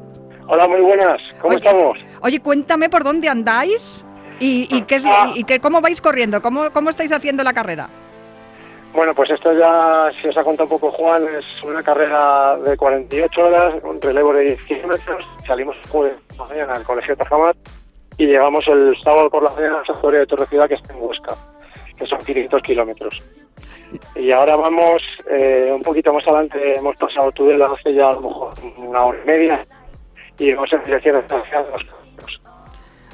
[0.48, 1.22] Hola, muy buenas.
[1.42, 1.58] ¿Cómo Oye.
[1.58, 1.98] estamos?
[2.22, 4.04] Oye, cuéntame por dónde andáis
[4.40, 5.04] y, y qué es,
[5.36, 7.88] y, qué- cómo vais corriendo, cómo, cómo estáis haciendo la carrera.
[8.94, 12.78] Bueno, pues esto ya, si os ha contado un poco Juan, es una carrera de
[12.78, 15.26] 48 horas, un relevo de 10 kilómetros.
[15.48, 17.56] Salimos jueves por la mañana al Colegio Tajamar
[18.18, 21.36] y llegamos el sábado por la mañana a Santuario de Torre que está en Huesca,
[21.98, 23.24] que son 500 kilómetros.
[24.16, 28.22] Y ahora vamos eh, un poquito más adelante, hemos pasado Tudela hace ya a lo
[28.22, 29.66] mejor una hora y media
[30.38, 32.03] y vamos en dirección kilómetros.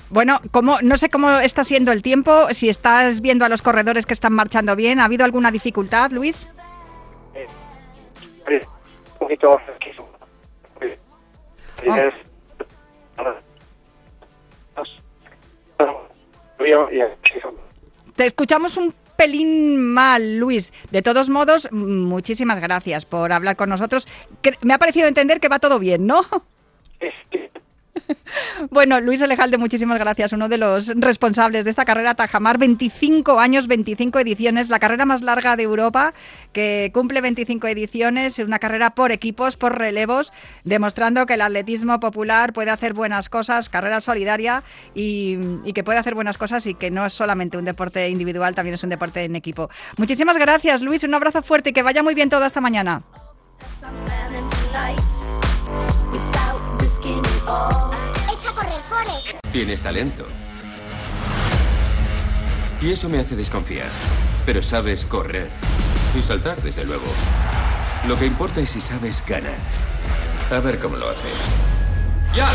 [0.09, 4.05] Bueno, ¿cómo, no sé cómo está siendo el tiempo, si estás viendo a los corredores
[4.05, 4.99] que están marchando bien.
[4.99, 6.47] ¿Ha habido alguna dificultad, Luis?
[8.47, 9.59] Un poquito.
[15.77, 16.89] Oh.
[16.91, 17.53] Y fresquito.
[18.15, 20.73] Te escuchamos un pelín mal, Luis.
[20.91, 24.07] De todos modos, muchísimas gracias por hablar con nosotros.
[24.61, 26.21] Me ha parecido entender que va todo bien, ¿no?
[28.71, 30.33] Bueno, Luis Alejalde, muchísimas gracias.
[30.33, 35.21] Uno de los responsables de esta carrera Tajamar, 25 años, 25 ediciones, la carrera más
[35.21, 36.13] larga de Europa,
[36.53, 40.31] que cumple 25 ediciones, una carrera por equipos, por relevos,
[40.63, 45.99] demostrando que el atletismo popular puede hacer buenas cosas, carrera solidaria y, y que puede
[45.99, 49.23] hacer buenas cosas y que no es solamente un deporte individual, también es un deporte
[49.23, 49.69] en equipo.
[49.97, 51.03] Muchísimas gracias, Luis.
[51.03, 53.03] Un abrazo fuerte y que vaya muy bien todo esta mañana.
[59.51, 60.27] Tienes talento.
[62.81, 63.89] Y eso me hace desconfiar.
[64.45, 65.49] Pero sabes correr.
[66.17, 67.05] Y saltar, desde luego.
[68.07, 69.57] Lo que importa es si sabes ganar.
[70.51, 71.33] A ver cómo lo haces.
[72.35, 72.47] ¡Ya!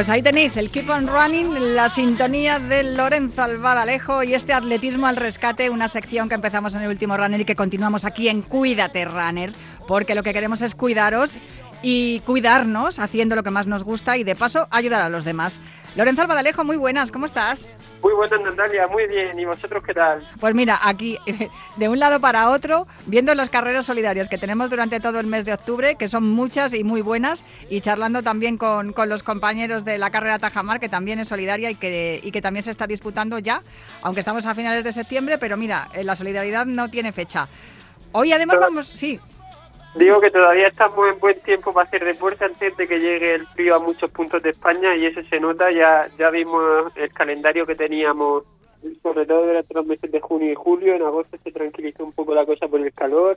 [0.00, 5.06] Pues ahí tenéis el Keep on Running, la sintonía de Lorenzo Albaladejo y este atletismo
[5.06, 8.40] al rescate, una sección que empezamos en el último runner y que continuamos aquí en
[8.40, 9.52] Cuídate Runner,
[9.86, 11.32] porque lo que queremos es cuidaros
[11.82, 15.60] y cuidarnos haciendo lo que más nos gusta y de paso ayudar a los demás.
[15.96, 17.66] Lorenzo Albaladejo, muy buenas, ¿cómo estás?
[18.00, 19.36] Muy buenas, Natalia, muy bien.
[19.38, 20.22] ¿Y vosotros qué tal?
[20.38, 21.18] Pues mira, aquí
[21.76, 25.44] de un lado para otro, viendo las carreras solidarias que tenemos durante todo el mes
[25.44, 29.84] de octubre, que son muchas y muy buenas, y charlando también con, con los compañeros
[29.84, 32.86] de la carrera Tajamar, que también es solidaria y que, y que también se está
[32.86, 33.62] disputando ya,
[34.02, 37.48] aunque estamos a finales de septiembre, pero mira, eh, la solidaridad no tiene fecha.
[38.12, 39.20] Hoy además vamos, sí,
[39.94, 43.46] Digo que todavía estamos en buen tiempo para hacer deporte antes de que llegue el
[43.48, 45.72] frío a muchos puntos de España y eso se nota.
[45.72, 48.44] Ya, ya vimos el calendario que teníamos,
[49.02, 50.94] sobre todo durante los meses de junio y julio.
[50.94, 53.36] En agosto se tranquilizó un poco la cosa por el calor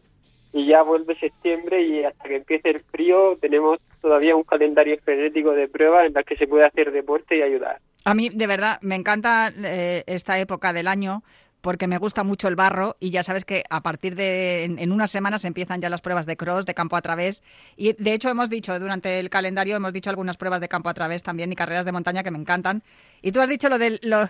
[0.53, 5.51] y ya vuelve septiembre y hasta que empiece el frío tenemos todavía un calendario frenético
[5.51, 7.79] de pruebas en las que se puede hacer deporte y ayudar.
[8.05, 11.23] A mí, de verdad, me encanta eh, esta época del año
[11.63, 15.09] porque me gusta mucho el barro y ya sabes que a partir de en, unas
[15.09, 17.41] semanas empiezan ya las pruebas de cross, de campo a través.
[17.77, 20.93] Y de hecho hemos dicho durante el calendario hemos dicho algunas pruebas de campo a
[20.93, 22.83] través también y carreras de montaña que me encantan.
[23.21, 24.27] Y tú has dicho lo de lo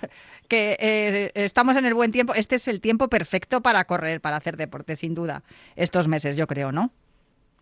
[0.48, 4.36] que eh, estamos en el buen tiempo, este es el tiempo perfecto para correr, para
[4.36, 5.42] hacer deporte sin duda
[5.76, 6.92] estos meses yo creo, ¿no?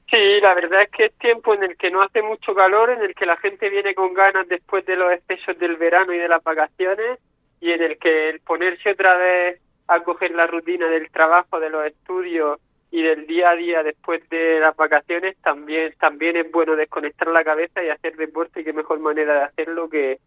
[0.10, 3.02] Sí, la verdad es que es tiempo en el que no hace mucho calor, en
[3.02, 6.28] el que la gente viene con ganas después de los excesos del verano y de
[6.28, 7.20] las vacaciones,
[7.62, 11.70] y en el que el ponerse otra vez a coger la rutina del trabajo, de
[11.70, 16.76] los estudios y del día a día después de las vacaciones, también, también es bueno
[16.76, 20.20] desconectar la cabeza y hacer deporte, y qué mejor manera de hacerlo que,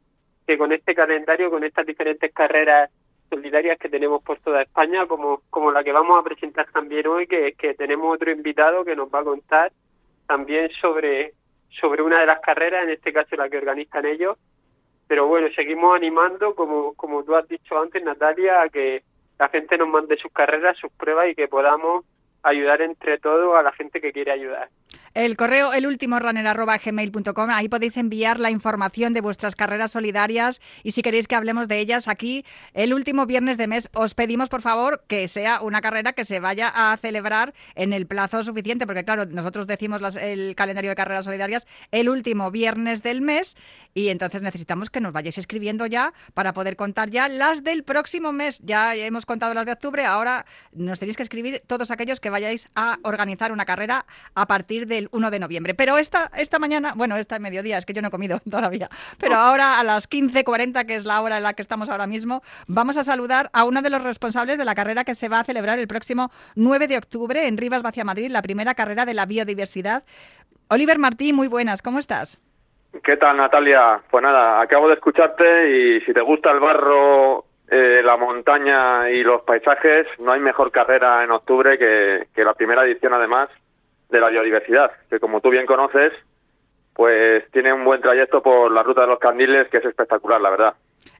[0.47, 2.90] que con este calendario, con estas diferentes carreras
[3.29, 7.27] solidarias que tenemos por toda España, como, como la que vamos a presentar también hoy,
[7.27, 9.73] que, que tenemos otro invitado que nos va a contar
[10.27, 11.35] también sobre,
[11.81, 14.38] sobre una de las carreras, en este caso la que organizan ellos.
[15.07, 19.03] Pero bueno, seguimos animando, como, como tú has dicho antes, Natalia, a que
[19.38, 22.05] la gente nos mande sus carreras, sus pruebas y que podamos
[22.43, 24.69] ayudar entre todos a la gente que quiere ayudar.
[25.14, 30.90] El correo el último gmail.com, ahí podéis enviar la información de vuestras carreras solidarias y
[30.90, 34.61] si queréis que hablemos de ellas aquí el último viernes de mes os pedimos por
[34.61, 39.05] favor que sea una carrera que se vaya a celebrar en el plazo suficiente porque
[39.05, 43.55] claro, nosotros decimos el calendario de carreras solidarias el último viernes del mes
[43.94, 48.33] y entonces necesitamos que nos vayáis escribiendo ya para poder contar ya las del próximo
[48.33, 48.59] mes.
[48.64, 52.68] Ya hemos contado las de octubre, ahora nos tenéis que escribir todos aquellos que vayáis
[52.74, 55.75] a organizar una carrera a partir del 1 de noviembre.
[55.75, 58.88] Pero esta, esta mañana, bueno, esta mediodía, es que yo no he comido todavía,
[59.19, 62.43] pero ahora a las 15.40, que es la hora en la que estamos ahora mismo,
[62.67, 65.45] vamos a saludar a uno de los responsables de la carrera que se va a
[65.45, 69.27] celebrar el próximo 9 de octubre en Rivas Vacia Madrid, la primera carrera de la
[69.27, 70.05] biodiversidad.
[70.69, 72.40] Oliver Martí, muy buenas, ¿cómo estás?
[73.03, 74.01] ¿Qué tal, Natalia?
[74.11, 79.23] Pues nada, acabo de escucharte y si te gusta el barro, eh, la montaña y
[79.23, 83.48] los paisajes, no hay mejor carrera en octubre que, que la primera edición, además,
[84.15, 86.12] de la biodiversidad, que como tú bien conoces,
[86.94, 90.50] pues tiene un buen trayecto por la ruta de los candiles, que es espectacular, la
[90.50, 90.75] verdad.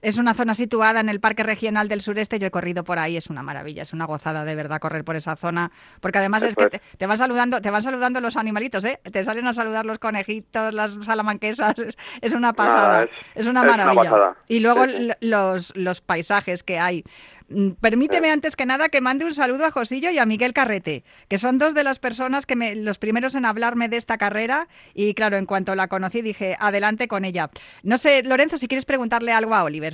[0.05, 2.39] Es una zona situada en el Parque Regional del Sureste.
[2.39, 5.17] Yo he corrido por ahí, es una maravilla, es una gozada de verdad correr por
[5.17, 6.71] esa zona, porque además es que es.
[6.71, 9.01] te, te van saludando, te van saludando los animalitos, ¿eh?
[9.11, 13.65] Te salen a saludar los conejitos, las salamanquesas, es, es una pasada, es- es, una
[13.65, 14.03] maravilla.
[14.11, 14.37] pasada.
[14.47, 14.97] y luego Sí, sí.
[14.99, 17.05] l- los los paisajes que hay.
[17.49, 21.05] Mm, Permíteme antes que nada que mande un saludo a Josillo y a Miguel Carrete,
[21.29, 24.67] que son dos de las personas que me, los primeros en hablarme de esta carrera
[24.95, 27.51] y claro, en cuanto la conocí dije, adelante con ella.
[27.83, 29.94] No sé, Lorenzo, si quieres preguntarle algo a Oliver.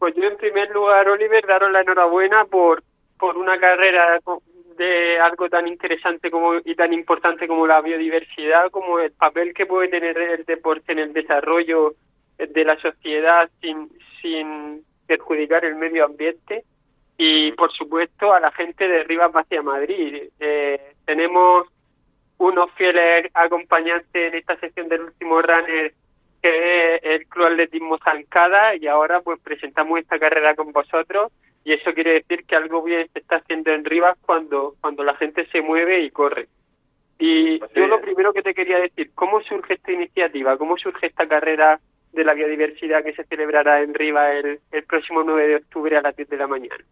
[0.00, 2.82] Pues yo en primer lugar, Oliver, daros la enhorabuena por,
[3.18, 4.18] por una carrera
[4.78, 9.66] de algo tan interesante como y tan importante como la biodiversidad, como el papel que
[9.66, 11.96] puede tener el deporte en el desarrollo
[12.38, 13.90] de la sociedad sin,
[14.22, 16.64] sin perjudicar el medio ambiente
[17.18, 20.30] y por supuesto a la gente de Rivas hacia Madrid.
[20.40, 21.66] Eh, tenemos
[22.38, 25.92] unos fieles acompañantes en esta sección del último runner
[26.42, 31.32] que es el Club Atletismo Zancada y ahora pues presentamos esta carrera con vosotros
[31.64, 35.14] y eso quiere decir que algo bien se está haciendo en Rivas cuando, cuando la
[35.16, 36.48] gente se mueve y corre.
[37.18, 37.90] Y Pues yo sí.
[37.90, 40.56] lo primero que te quería decir, ¿cómo surge esta iniciativa?
[40.56, 41.78] ¿Cómo surge esta carrera
[42.12, 46.02] de la biodiversidad que se celebrará en Rivas el, el próximo 9 de octubre a
[46.02, 46.82] las 10 de la mañana?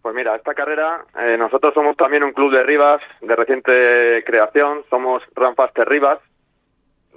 [0.00, 4.84] Pues mira, esta carrera, eh, nosotros somos también un club de Rivas de reciente creación,
[4.90, 6.18] somos Rampaster Rivas,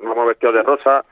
[0.02, 1.06] nos hemos vestido de rosa.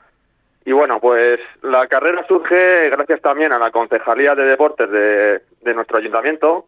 [0.66, 5.74] Y bueno, pues la carrera surge gracias también a la Concejalía de Deportes de, de
[5.74, 6.66] nuestro ayuntamiento.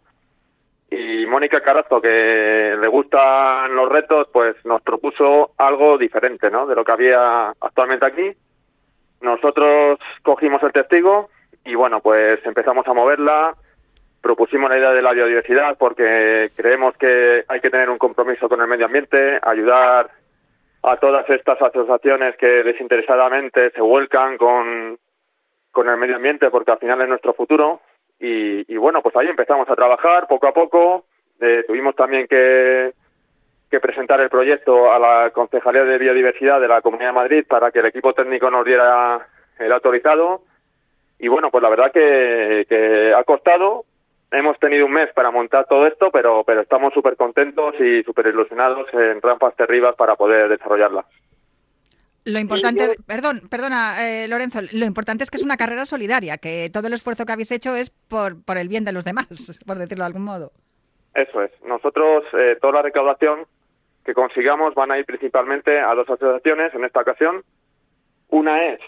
[0.89, 6.65] Y Mónica Carazo, que le gustan los retos, pues nos propuso algo diferente, ¿no?
[6.69, 8.33] De lo que había actualmente aquí.
[9.21, 11.29] Nosotros cogimos el testigo
[11.65, 13.57] y bueno, pues empezamos a moverla,
[14.23, 18.61] propusimos la idea de la biodiversidad porque creemos que hay que tener un compromiso con
[18.61, 20.09] el medio ambiente, ayudar
[20.83, 24.99] a todas estas asociaciones que desinteresadamente se vuelcan con,
[25.71, 27.81] con el medio ambiente porque al final es nuestro futuro.
[28.21, 31.05] Y, y bueno, pues ahí empezamos a trabajar poco a poco.
[31.41, 32.93] Eh, tuvimos también que,
[33.71, 37.71] que presentar el proyecto a la Concejalía de Biodiversidad de la Comunidad de Madrid para
[37.71, 39.27] que el equipo técnico nos diera
[39.59, 40.43] el autorizado.
[41.19, 43.85] Y bueno, pues la verdad que, que ha costado.
[44.31, 48.27] Hemos tenido un mes para montar todo esto, pero, pero estamos súper contentos y súper
[48.27, 51.07] ilusionados en Rampas Terribas para poder desarrollarla.
[52.25, 56.69] Lo importante, perdón, perdona, eh, Lorenzo, lo importante es que es una carrera solidaria, que
[56.71, 59.29] todo el esfuerzo que habéis hecho es por, por el bien de los demás,
[59.67, 60.53] por decirlo de algún modo.
[61.15, 61.51] Eso es.
[61.65, 63.47] Nosotros, eh, toda la recaudación
[64.05, 67.43] que consigamos van a ir principalmente a dos asociaciones en esta ocasión.
[68.29, 68.81] Una es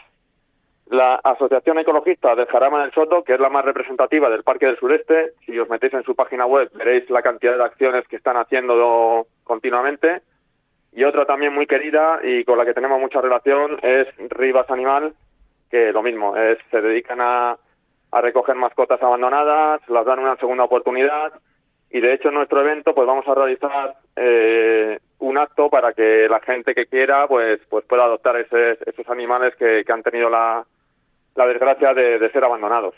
[0.91, 4.76] la Asociación Ecologista del Jarama del Soto, que es la más representativa del Parque del
[4.78, 5.32] Sureste.
[5.47, 9.26] Si os metéis en su página web veréis la cantidad de acciones que están haciendo
[9.45, 10.22] continuamente.
[10.93, 15.14] Y otra también muy querida y con la que tenemos mucha relación es Rivas Animal,
[15.70, 17.57] que lo mismo, es, se dedican a,
[18.11, 21.32] a recoger mascotas abandonadas, las dan una segunda oportunidad
[21.93, 26.26] y de hecho en nuestro evento pues vamos a realizar eh, un acto para que
[26.28, 30.28] la gente que quiera pues pues pueda adoptar ese- esos animales que, que han tenido
[30.28, 30.64] la,
[31.34, 32.94] la desgracia de, ser abandonados.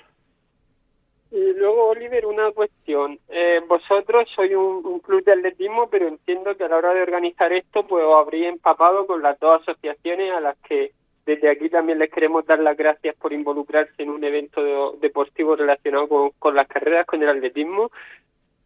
[1.31, 3.19] Y luego, Oliver, una cuestión.
[3.29, 7.53] Eh, vosotros sois un, club de atletismo, pero entiendo que a la hora de organizar
[7.53, 10.93] esto, pues os habréis empapado con las dos asociaciones a las que
[11.25, 15.57] desde aquí también les queremos dar las gracias por involucrarse en un evento de- deportivo
[15.57, 17.91] relacionado con, las carreras, con el atletismo.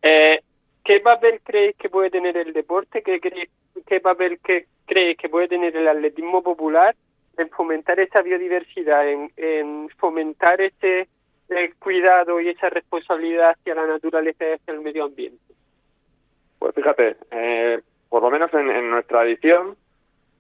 [0.02, 0.40] Eh,
[0.82, 3.02] ¿Qué papel creéis que puede tener el deporte?
[3.02, 3.50] ¿Qué, creéis,
[3.86, 6.94] qué papel que, creéis que puede tener el atletismo popular
[7.39, 11.09] en fomentar esa biodiversidad, en, en fomentar ese
[11.49, 15.55] el cuidado y esa responsabilidad hacia la naturaleza y hacia el medio ambiente.
[16.59, 19.76] Pues fíjate, eh, por lo menos en, nuestra edición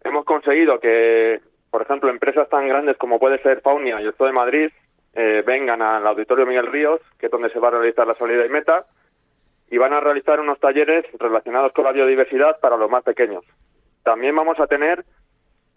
[0.02, 1.40] hemos conseguido que,
[1.70, 4.70] por ejemplo, empresas tan grandes como puede ser Faunia y el Zoo de Madrid
[5.14, 8.44] eh, vengan al Auditorio Miguel Ríos, que es donde se va a realizar la salida
[8.44, 8.86] y meta,
[9.70, 13.44] y van a realizar unos talleres relacionados con la biodiversidad para los más pequeños.
[14.02, 15.04] También vamos a tener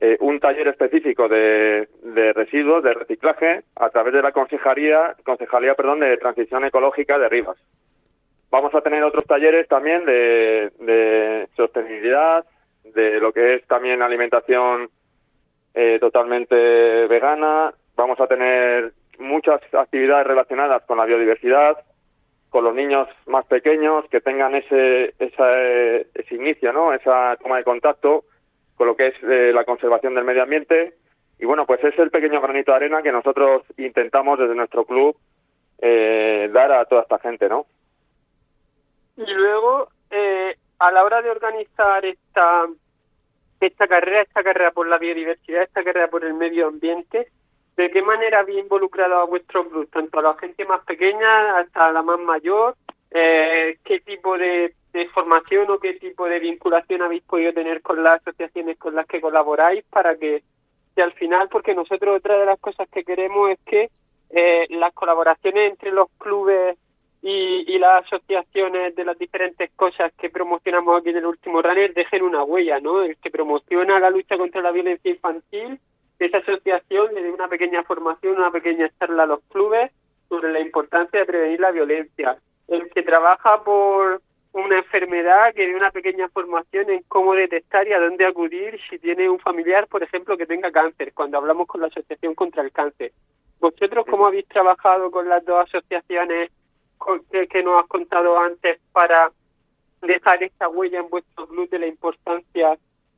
[0.02, 5.76] eh, un taller específico de, de residuos, de reciclaje, a través de la Concejalía, Concejalía
[5.76, 7.58] perdón, de Transición Ecológica de Rivas.
[8.52, 12.46] Vamos a tener otros talleres también de, sostenibilidad,
[12.84, 14.90] de lo que es también alimentación
[15.76, 16.56] eh, totalmente
[17.08, 17.74] vegana.
[17.96, 21.78] Vamos a tener muchas actividades relacionadas con la biodiversidad,
[22.50, 26.94] con los niños más pequeños que tengan ese, esa, eh, ese inicio, ¿no?
[26.94, 28.24] esa toma de contacto
[28.80, 30.94] con lo que es eh, la conservación del medio ambiente.
[31.38, 35.18] Y bueno, pues es el pequeño granito de arena que nosotros intentamos desde nuestro club
[35.80, 37.66] eh, dar a toda esta gente, ¿no?
[39.18, 42.68] Y luego, eh, a la hora de organizar esta,
[43.60, 47.28] esta carrera, esta carrera por la biodiversidad, esta carrera por el medio ambiente,
[47.76, 51.94] ¿De qué manera habéis involucrado a vuestro club, tanto a la gente más pequeña hasta
[51.94, 52.76] la más mayor?
[53.12, 58.04] Eh, ¿Qué tipo de, de formación o qué tipo de vinculación habéis podido tener con
[58.04, 60.44] las asociaciones con las que colaboráis para que,
[60.98, 63.90] al final, porque nosotros otra de las cosas que queremos es que
[64.32, 66.78] eh, las colaboraciones entre los clubes
[67.22, 72.24] y, las asociaciones de las diferentes cosas que promocionamos aquí en el último runner dejen
[72.24, 73.04] una huella, ¿no?
[73.04, 75.80] El que promociona la lucha contra la violencia infantil,
[76.18, 79.92] esa asociación le dé una pequeña formación, una pequeña charla a los clubes
[80.28, 82.38] sobre la importancia de prevenir la violencia.
[82.70, 87.94] El que trabaja por una enfermedad, que dé una pequeña formación en cómo detectar y
[87.94, 91.82] a dónde acudir si tiene un familiar, por ejemplo, que tenga cáncer, cuando hablamos con
[91.82, 93.12] la Asociación contra el Cáncer.
[93.60, 96.52] ¿Vosotros cómo habéis trabajado con las dos asociaciones
[97.50, 99.32] que, nos has contado antes para
[100.02, 102.78] dejar esta huella en vuestro club de la importancia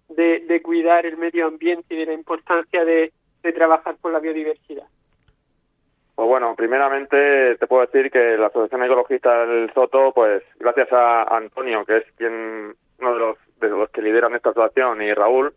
[0.10, 3.12] de, cuidar el medio ambiente y de la importancia de
[3.54, 4.88] trabajar por la biodiversidad?
[6.22, 11.24] Pues bueno, primeramente te puedo decir que la Asociación Ecologista del Soto, pues gracias a
[11.36, 15.52] Antonio, que es quien uno de los, de los que lideran esta asociación, y Raúl,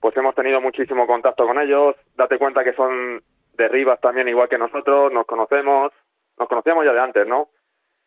[0.00, 1.94] pues hemos tenido muchísimo contacto con ellos.
[2.16, 3.22] Date cuenta que son
[3.56, 5.92] de Rivas también, igual que nosotros, nos conocemos,
[6.36, 7.50] nos conocíamos ya de antes, ¿no?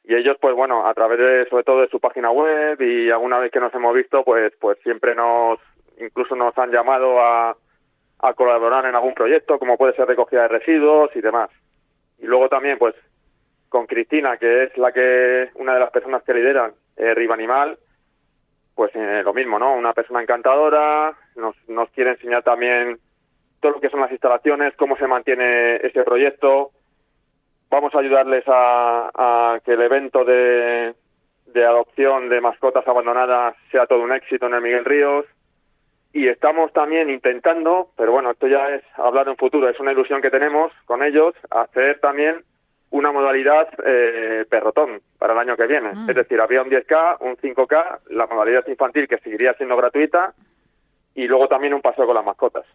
[0.03, 3.39] Y ellos, pues bueno, a través de, sobre todo de su página web y alguna
[3.39, 5.59] vez que nos hemos visto, pues, pues siempre nos,
[5.97, 7.55] incluso nos han llamado a,
[8.23, 11.49] a colaborar en algún proyecto, como puede ser recogida de residuos y demás.
[12.19, 12.95] Y luego también, pues,
[13.67, 17.77] con Cristina, que es la que, una de las personas que lideran eh, Riva Animal,
[18.75, 19.73] pues eh, lo mismo, ¿no?
[19.75, 22.97] Una persona encantadora, nos, nos quiere enseñar también
[23.59, 26.71] todo lo que son las instalaciones, cómo se mantiene ese proyecto.
[27.69, 30.93] Vamos a ayudarles a, a que el evento de,
[31.47, 35.25] de adopción de mascotas abandonadas sea todo un éxito en el Miguel Ríos.
[36.13, 40.21] Y estamos también intentando, pero bueno, esto ya es hablar en futuro, es una ilusión
[40.21, 42.43] que tenemos con ellos, hacer también
[42.91, 45.91] una modalidad eh, perrotón para el año que viene.
[45.93, 46.09] Mm.
[46.11, 50.35] Es decir, habría un 10K, un 5K, la modalidad infantil que seguiría siendo gratuita
[51.15, 52.65] y luego también un paseo con las mascotas.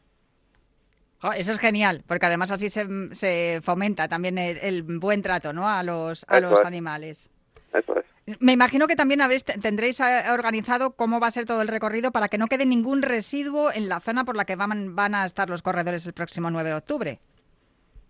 [1.21, 5.53] Jo, eso es genial, porque además así se, se fomenta también el, el buen trato
[5.53, 5.69] ¿no?
[5.69, 6.67] a los, a Eso los es.
[6.67, 7.31] animales.
[7.73, 8.05] Eso es.
[8.41, 12.11] Me imagino que también habréis, tendréis eh, organizado cómo va a ser todo el recorrido
[12.11, 15.25] para que no quede ningún residuo en la zona por la que van, van a
[15.25, 17.19] estar los corredores el próximo 9 de octubre.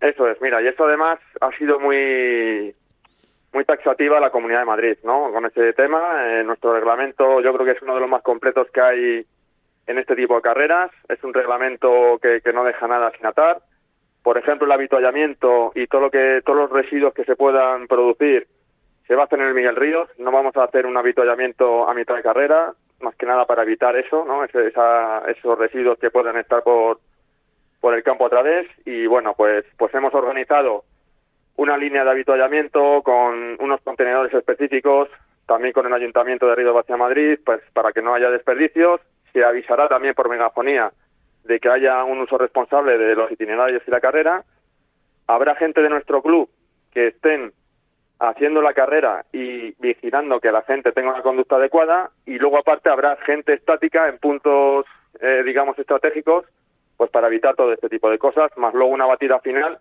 [0.01, 2.73] Eso es, mira, y esto además ha sido muy
[3.51, 5.31] muy taxativa la Comunidad de Madrid, ¿no?
[5.31, 8.69] Con este tema, eh, nuestro reglamento yo creo que es uno de los más completos
[8.71, 9.25] que hay
[9.87, 10.91] en este tipo de carreras.
[11.07, 13.61] Es un reglamento que, que no deja nada sin atar.
[14.21, 18.47] Por ejemplo, el avituallamiento y todo lo que todos los residuos que se puedan producir
[19.09, 20.07] se va a el Miguel Ríos.
[20.19, 23.95] No vamos a hacer un avituallamiento a mitad de carrera, más que nada para evitar
[23.95, 24.43] eso, ¿no?
[24.43, 26.99] Ese- esa- esos residuos que puedan estar por
[27.81, 30.83] por el campo otra vez y bueno pues pues hemos organizado
[31.55, 35.07] una línea de avituallamiento con unos contenedores específicos
[35.47, 38.99] también con el ayuntamiento de Río hacia Madrid pues para que no haya desperdicios
[39.31, 40.91] se avisará también por megafonía
[41.45, 44.43] de que haya un uso responsable de los itinerarios y la carrera
[45.27, 46.49] habrá gente de nuestro club
[46.91, 47.53] que estén
[48.19, 52.89] haciendo la carrera y vigilando que la gente tenga una conducta adecuada y luego aparte
[52.89, 54.85] habrá gente estática en puntos
[55.21, 56.45] eh, digamos estratégicos
[56.97, 59.79] pues para evitar todo este tipo de cosas, más luego una batida final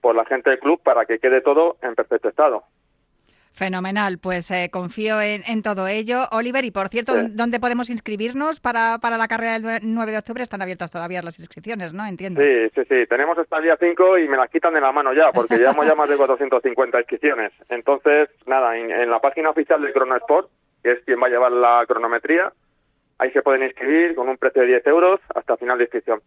[0.00, 2.64] por la gente del club para que quede todo en perfecto estado.
[3.56, 6.28] Fenomenal, pues eh, confío en, en todo ello.
[6.30, 7.26] Oliver, y por cierto, Sí.
[7.30, 10.42] ¿dónde podemos inscribirnos para, para la carrera del nue- 9 de octubre?
[10.42, 12.04] Están abiertas todavía las inscripciones, ¿no?
[12.06, 12.42] Entiendo.
[12.42, 15.14] Sí, sí, sí, tenemos hasta el día 5 y me las quitan de la mano
[15.14, 17.52] ya, porque llevamos ya más de 450 inscripciones.
[17.70, 20.50] Entonces, nada, en, en la página oficial del Cronosport,
[20.82, 22.52] que es quien va a llevar la cronometría,
[23.18, 26.20] ahí se pueden inscribir con un precio de 10 euros hasta final de inscripción.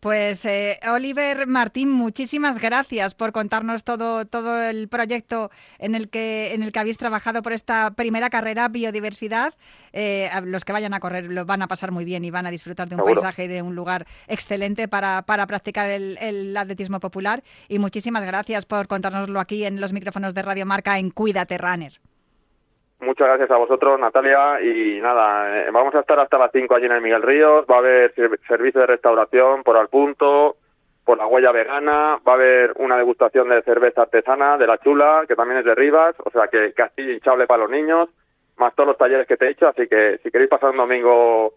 [0.00, 6.54] Pues eh, Oliver Martín, muchísimas gracias por contarnos todo todo el proyecto en el que
[6.54, 9.52] en el que habéis trabajado por esta primera carrera biodiversidad.
[9.92, 12.50] Eh, los que vayan a correr lo van a pasar muy bien y van a
[12.50, 13.20] disfrutar de un Seguro.
[13.20, 17.42] paisaje y de un lugar excelente para, para practicar el, el atletismo popular.
[17.68, 21.92] Y muchísimas gracias por contárnoslo aquí en los micrófonos de Radio Marca en Cuídate Runner.
[23.00, 24.60] Muchas gracias a vosotros, Natalia.
[24.60, 27.64] Y nada, eh, vamos a estar hasta las 5 allí en el Miguel Ríos.
[27.70, 30.56] Va a haber ser- servicio de restauración por al punto,
[31.04, 32.18] por la huella vegana.
[32.26, 35.74] Va a haber una degustación de cerveza artesana de la Chula, que también es de
[35.74, 36.14] Rivas.
[36.24, 38.08] O sea que casi hinchable para los niños,
[38.58, 39.68] más todos los talleres que te he hecho.
[39.68, 41.54] Así que si queréis pasar un domingo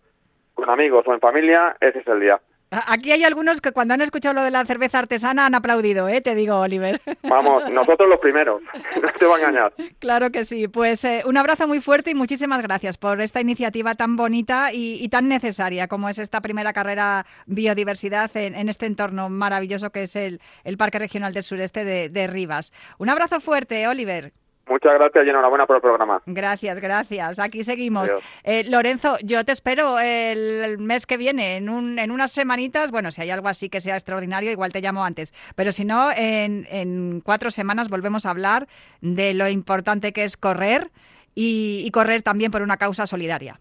[0.53, 2.39] con amigos o en familia, ese es el día.
[2.88, 6.21] Aquí hay algunos que cuando han escuchado lo de la cerveza artesana han aplaudido, ¿eh?
[6.21, 7.01] Te digo, Oliver.
[7.24, 8.61] Vamos, nosotros los primeros,
[9.01, 9.74] no te va a engañar.
[9.99, 10.67] Claro que sí.
[10.67, 15.03] Pues eh, un abrazo muy fuerte y muchísimas gracias por esta iniciativa tan bonita y,
[15.03, 20.03] y tan necesaria como es esta primera carrera biodiversidad en, en este entorno maravilloso que
[20.03, 22.74] es el, el Parque Regional del Sureste de, de Rivas.
[22.97, 24.34] Un abrazo fuerte, Oliver.
[24.68, 26.22] Muchas gracias y enhorabuena por el programa.
[26.26, 27.39] Gracias, gracias.
[27.39, 28.09] Aquí seguimos.
[28.43, 32.89] Eh, Lorenzo, yo te espero el, el mes que viene, en, un, en unas semanitas.
[32.89, 35.34] Bueno, si hay algo así que sea extraordinario, igual te llamo antes.
[35.55, 38.68] Pero si no, en, en cuatro semanas volvemos a hablar
[39.01, 40.91] de lo importante que es correr
[41.36, 43.59] y, y correr también por una causa solidaria.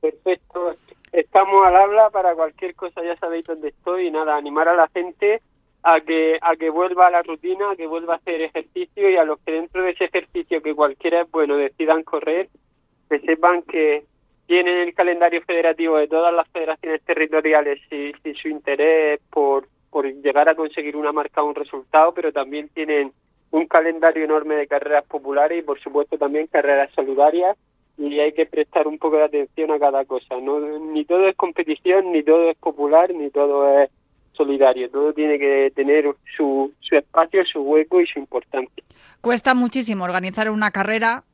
[0.00, 0.74] Perfecto.
[1.12, 4.88] Estamos al habla para cualquier cosa, ya sabéis dónde estoy y nada, animar a la
[4.88, 5.40] gente
[5.82, 9.16] a que a que vuelva a la rutina, a que vuelva a hacer ejercicio y
[9.16, 12.48] a los que dentro de ese ejercicio que cualquiera es bueno decidan correr,
[13.08, 14.04] que sepan que
[14.46, 20.06] tienen el calendario federativo de todas las federaciones territoriales y, y su interés por, por
[20.06, 23.12] llegar a conseguir una marca o un resultado, pero también tienen
[23.50, 27.56] un calendario enorme de carreras populares y por supuesto también carreras solidarias
[27.96, 30.40] y hay que prestar un poco de atención a cada cosa.
[30.40, 33.90] No, ni todo es competición, ni todo es popular, ni todo es
[34.38, 34.88] solidario.
[34.88, 38.82] Todo tiene que tener su, su espacio, su hueco y su importancia.
[39.20, 41.24] Cuesta muchísimo organizar una carrera.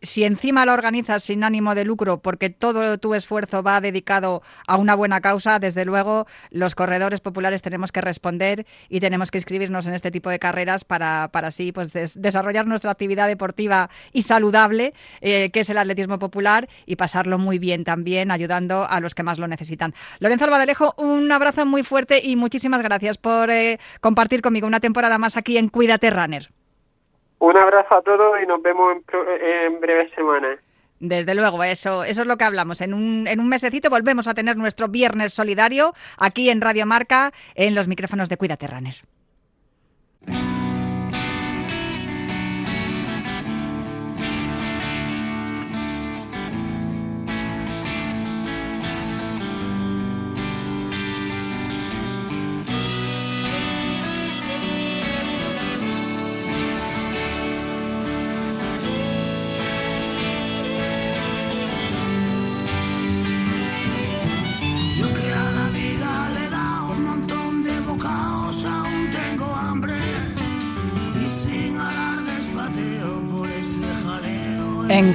[0.00, 4.76] Si encima la organizas sin ánimo de lucro, porque todo tu esfuerzo va dedicado a
[4.76, 9.86] una buena causa, desde luego los corredores populares tenemos que responder y tenemos que inscribirnos
[9.88, 14.22] en este tipo de carreras para, para así pues, des- desarrollar nuestra actividad deportiva y
[14.22, 19.14] saludable, eh, que es el atletismo popular, y pasarlo muy bien también, ayudando a los
[19.14, 19.94] que más lo necesitan.
[20.20, 25.18] Lorenzo Albadalejo, un abrazo muy fuerte y muchísimas gracias por eh, compartir conmigo una temporada
[25.18, 26.48] más aquí en Cuídate Runner.
[27.40, 29.04] Un abrazo a todos y nos vemos en,
[29.72, 30.58] en breves semanas.
[31.00, 32.80] Desde luego, eso, eso es lo que hablamos.
[32.80, 37.32] En un, en un mesecito volvemos a tener nuestro viernes solidario aquí en Radio Marca,
[37.54, 38.94] en los micrófonos de Cuídate Runner.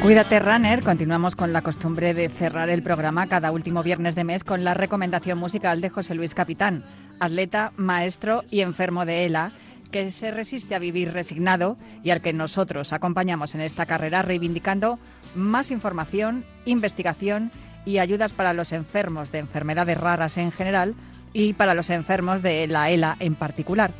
[0.04, 4.43] Cuídate Runner continuamos con la costumbre de cerrar el programa cada último viernes de mes
[4.43, 6.84] con la recomendación musical de José Luis Capitán,
[7.22, 9.54] atleta, maestro y enfermo de ELA,
[9.91, 14.99] que se resiste a vivir resignado y al que nosotros acompañamos en esta carrera reivindicando
[15.36, 17.49] más información, investigación
[17.86, 20.95] y ayudas para los enfermos de enfermedades raras en general
[21.32, 23.91] y para los enfermos de la ELA en particular.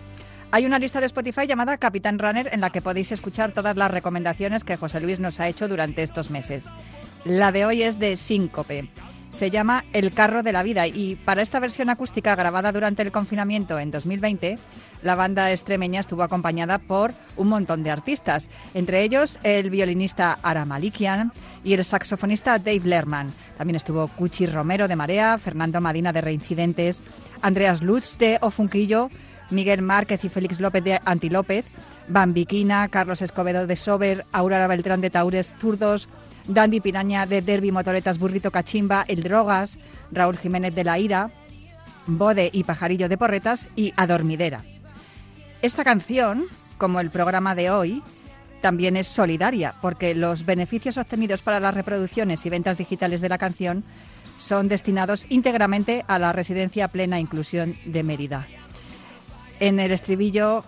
[0.54, 3.90] Hay una lista de Spotify llamada Capitán Runner en la que podéis escuchar todas las
[3.90, 6.70] recomendaciones que José Luis nos ha hecho durante estos meses.
[7.26, 8.88] La de hoy es de Síncope.
[9.32, 13.12] Se llama El carro de la vida y para esta versión acústica grabada durante el
[13.12, 14.60] confinamiento en 2020,
[15.02, 20.66] la banda extremeña estuvo acompañada por un montón de artistas, entre ellos el violinista Ara
[20.66, 21.32] Malikian
[21.64, 23.34] y el saxofonista Dave Lerman.
[23.58, 27.02] También estuvo Cuchi Romero de Marea, Fernando Madina de Reincidentes,
[27.42, 29.10] Andreas Lutz de Ofunquillo,
[29.54, 31.66] Miguel Márquez y Félix López de Antilópez,
[32.08, 36.10] Bambiquina, Carlos Escobedo de Sober, Aurora Beltrán de Taures Zurdos,
[36.48, 39.78] Dandy Piraña de Derby Motoretas Burrito Cachimba, El Drogas,
[40.12, 41.32] Raúl Jiménez de La Ira,
[42.06, 44.64] Bode y Pajarillo de Porretas y Adormidera.
[45.62, 46.46] Esta canción,
[46.78, 48.04] como el programa de hoy,
[48.62, 53.38] también es solidaria, porque los beneficios obtenidos para las reproducciones y ventas digitales de la
[53.38, 53.84] canción
[54.38, 58.48] son destinados íntegramente a la Residencia Plena Inclusión de Mérida.
[59.60, 60.64] En el estribillo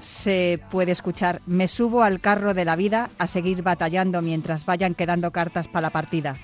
[0.00, 4.94] se puede escuchar Me subo al carro de la vida a seguir batallando mientras vayan
[4.94, 6.36] quedando cartas para la partida.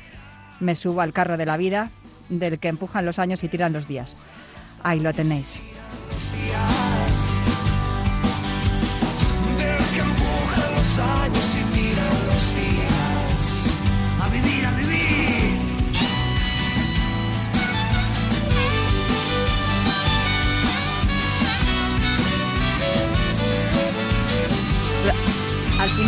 [0.61, 1.91] Me subo al carro de la vida
[2.29, 4.17] del que empujan los años y tiran los días.
[4.83, 5.61] Ahí lo tenéis.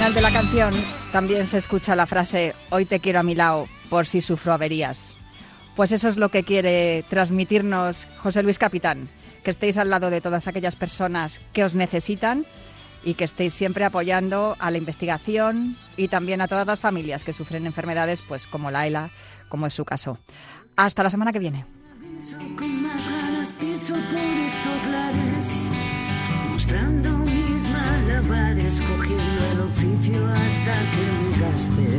[0.07, 0.73] final de la canción
[1.11, 5.17] también se escucha la frase Hoy te quiero a mi lado por si sufro averías.
[5.75, 9.09] Pues eso es lo que quiere transmitirnos José Luis Capitán,
[9.43, 12.47] que estéis al lado de todas aquellas personas que os necesitan
[13.03, 17.33] y que estéis siempre apoyando a la investigación y también a todas las familias que
[17.33, 19.11] sufren enfermedades pues como Laela,
[19.49, 20.21] como es su caso.
[20.77, 21.67] Hasta la semana que viene
[27.95, 31.91] alabar escogiendo el oficio hasta que me gasté,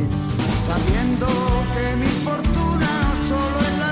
[0.66, 1.26] sabiendo
[1.74, 2.90] que mi fortuna
[3.28, 3.87] solo es la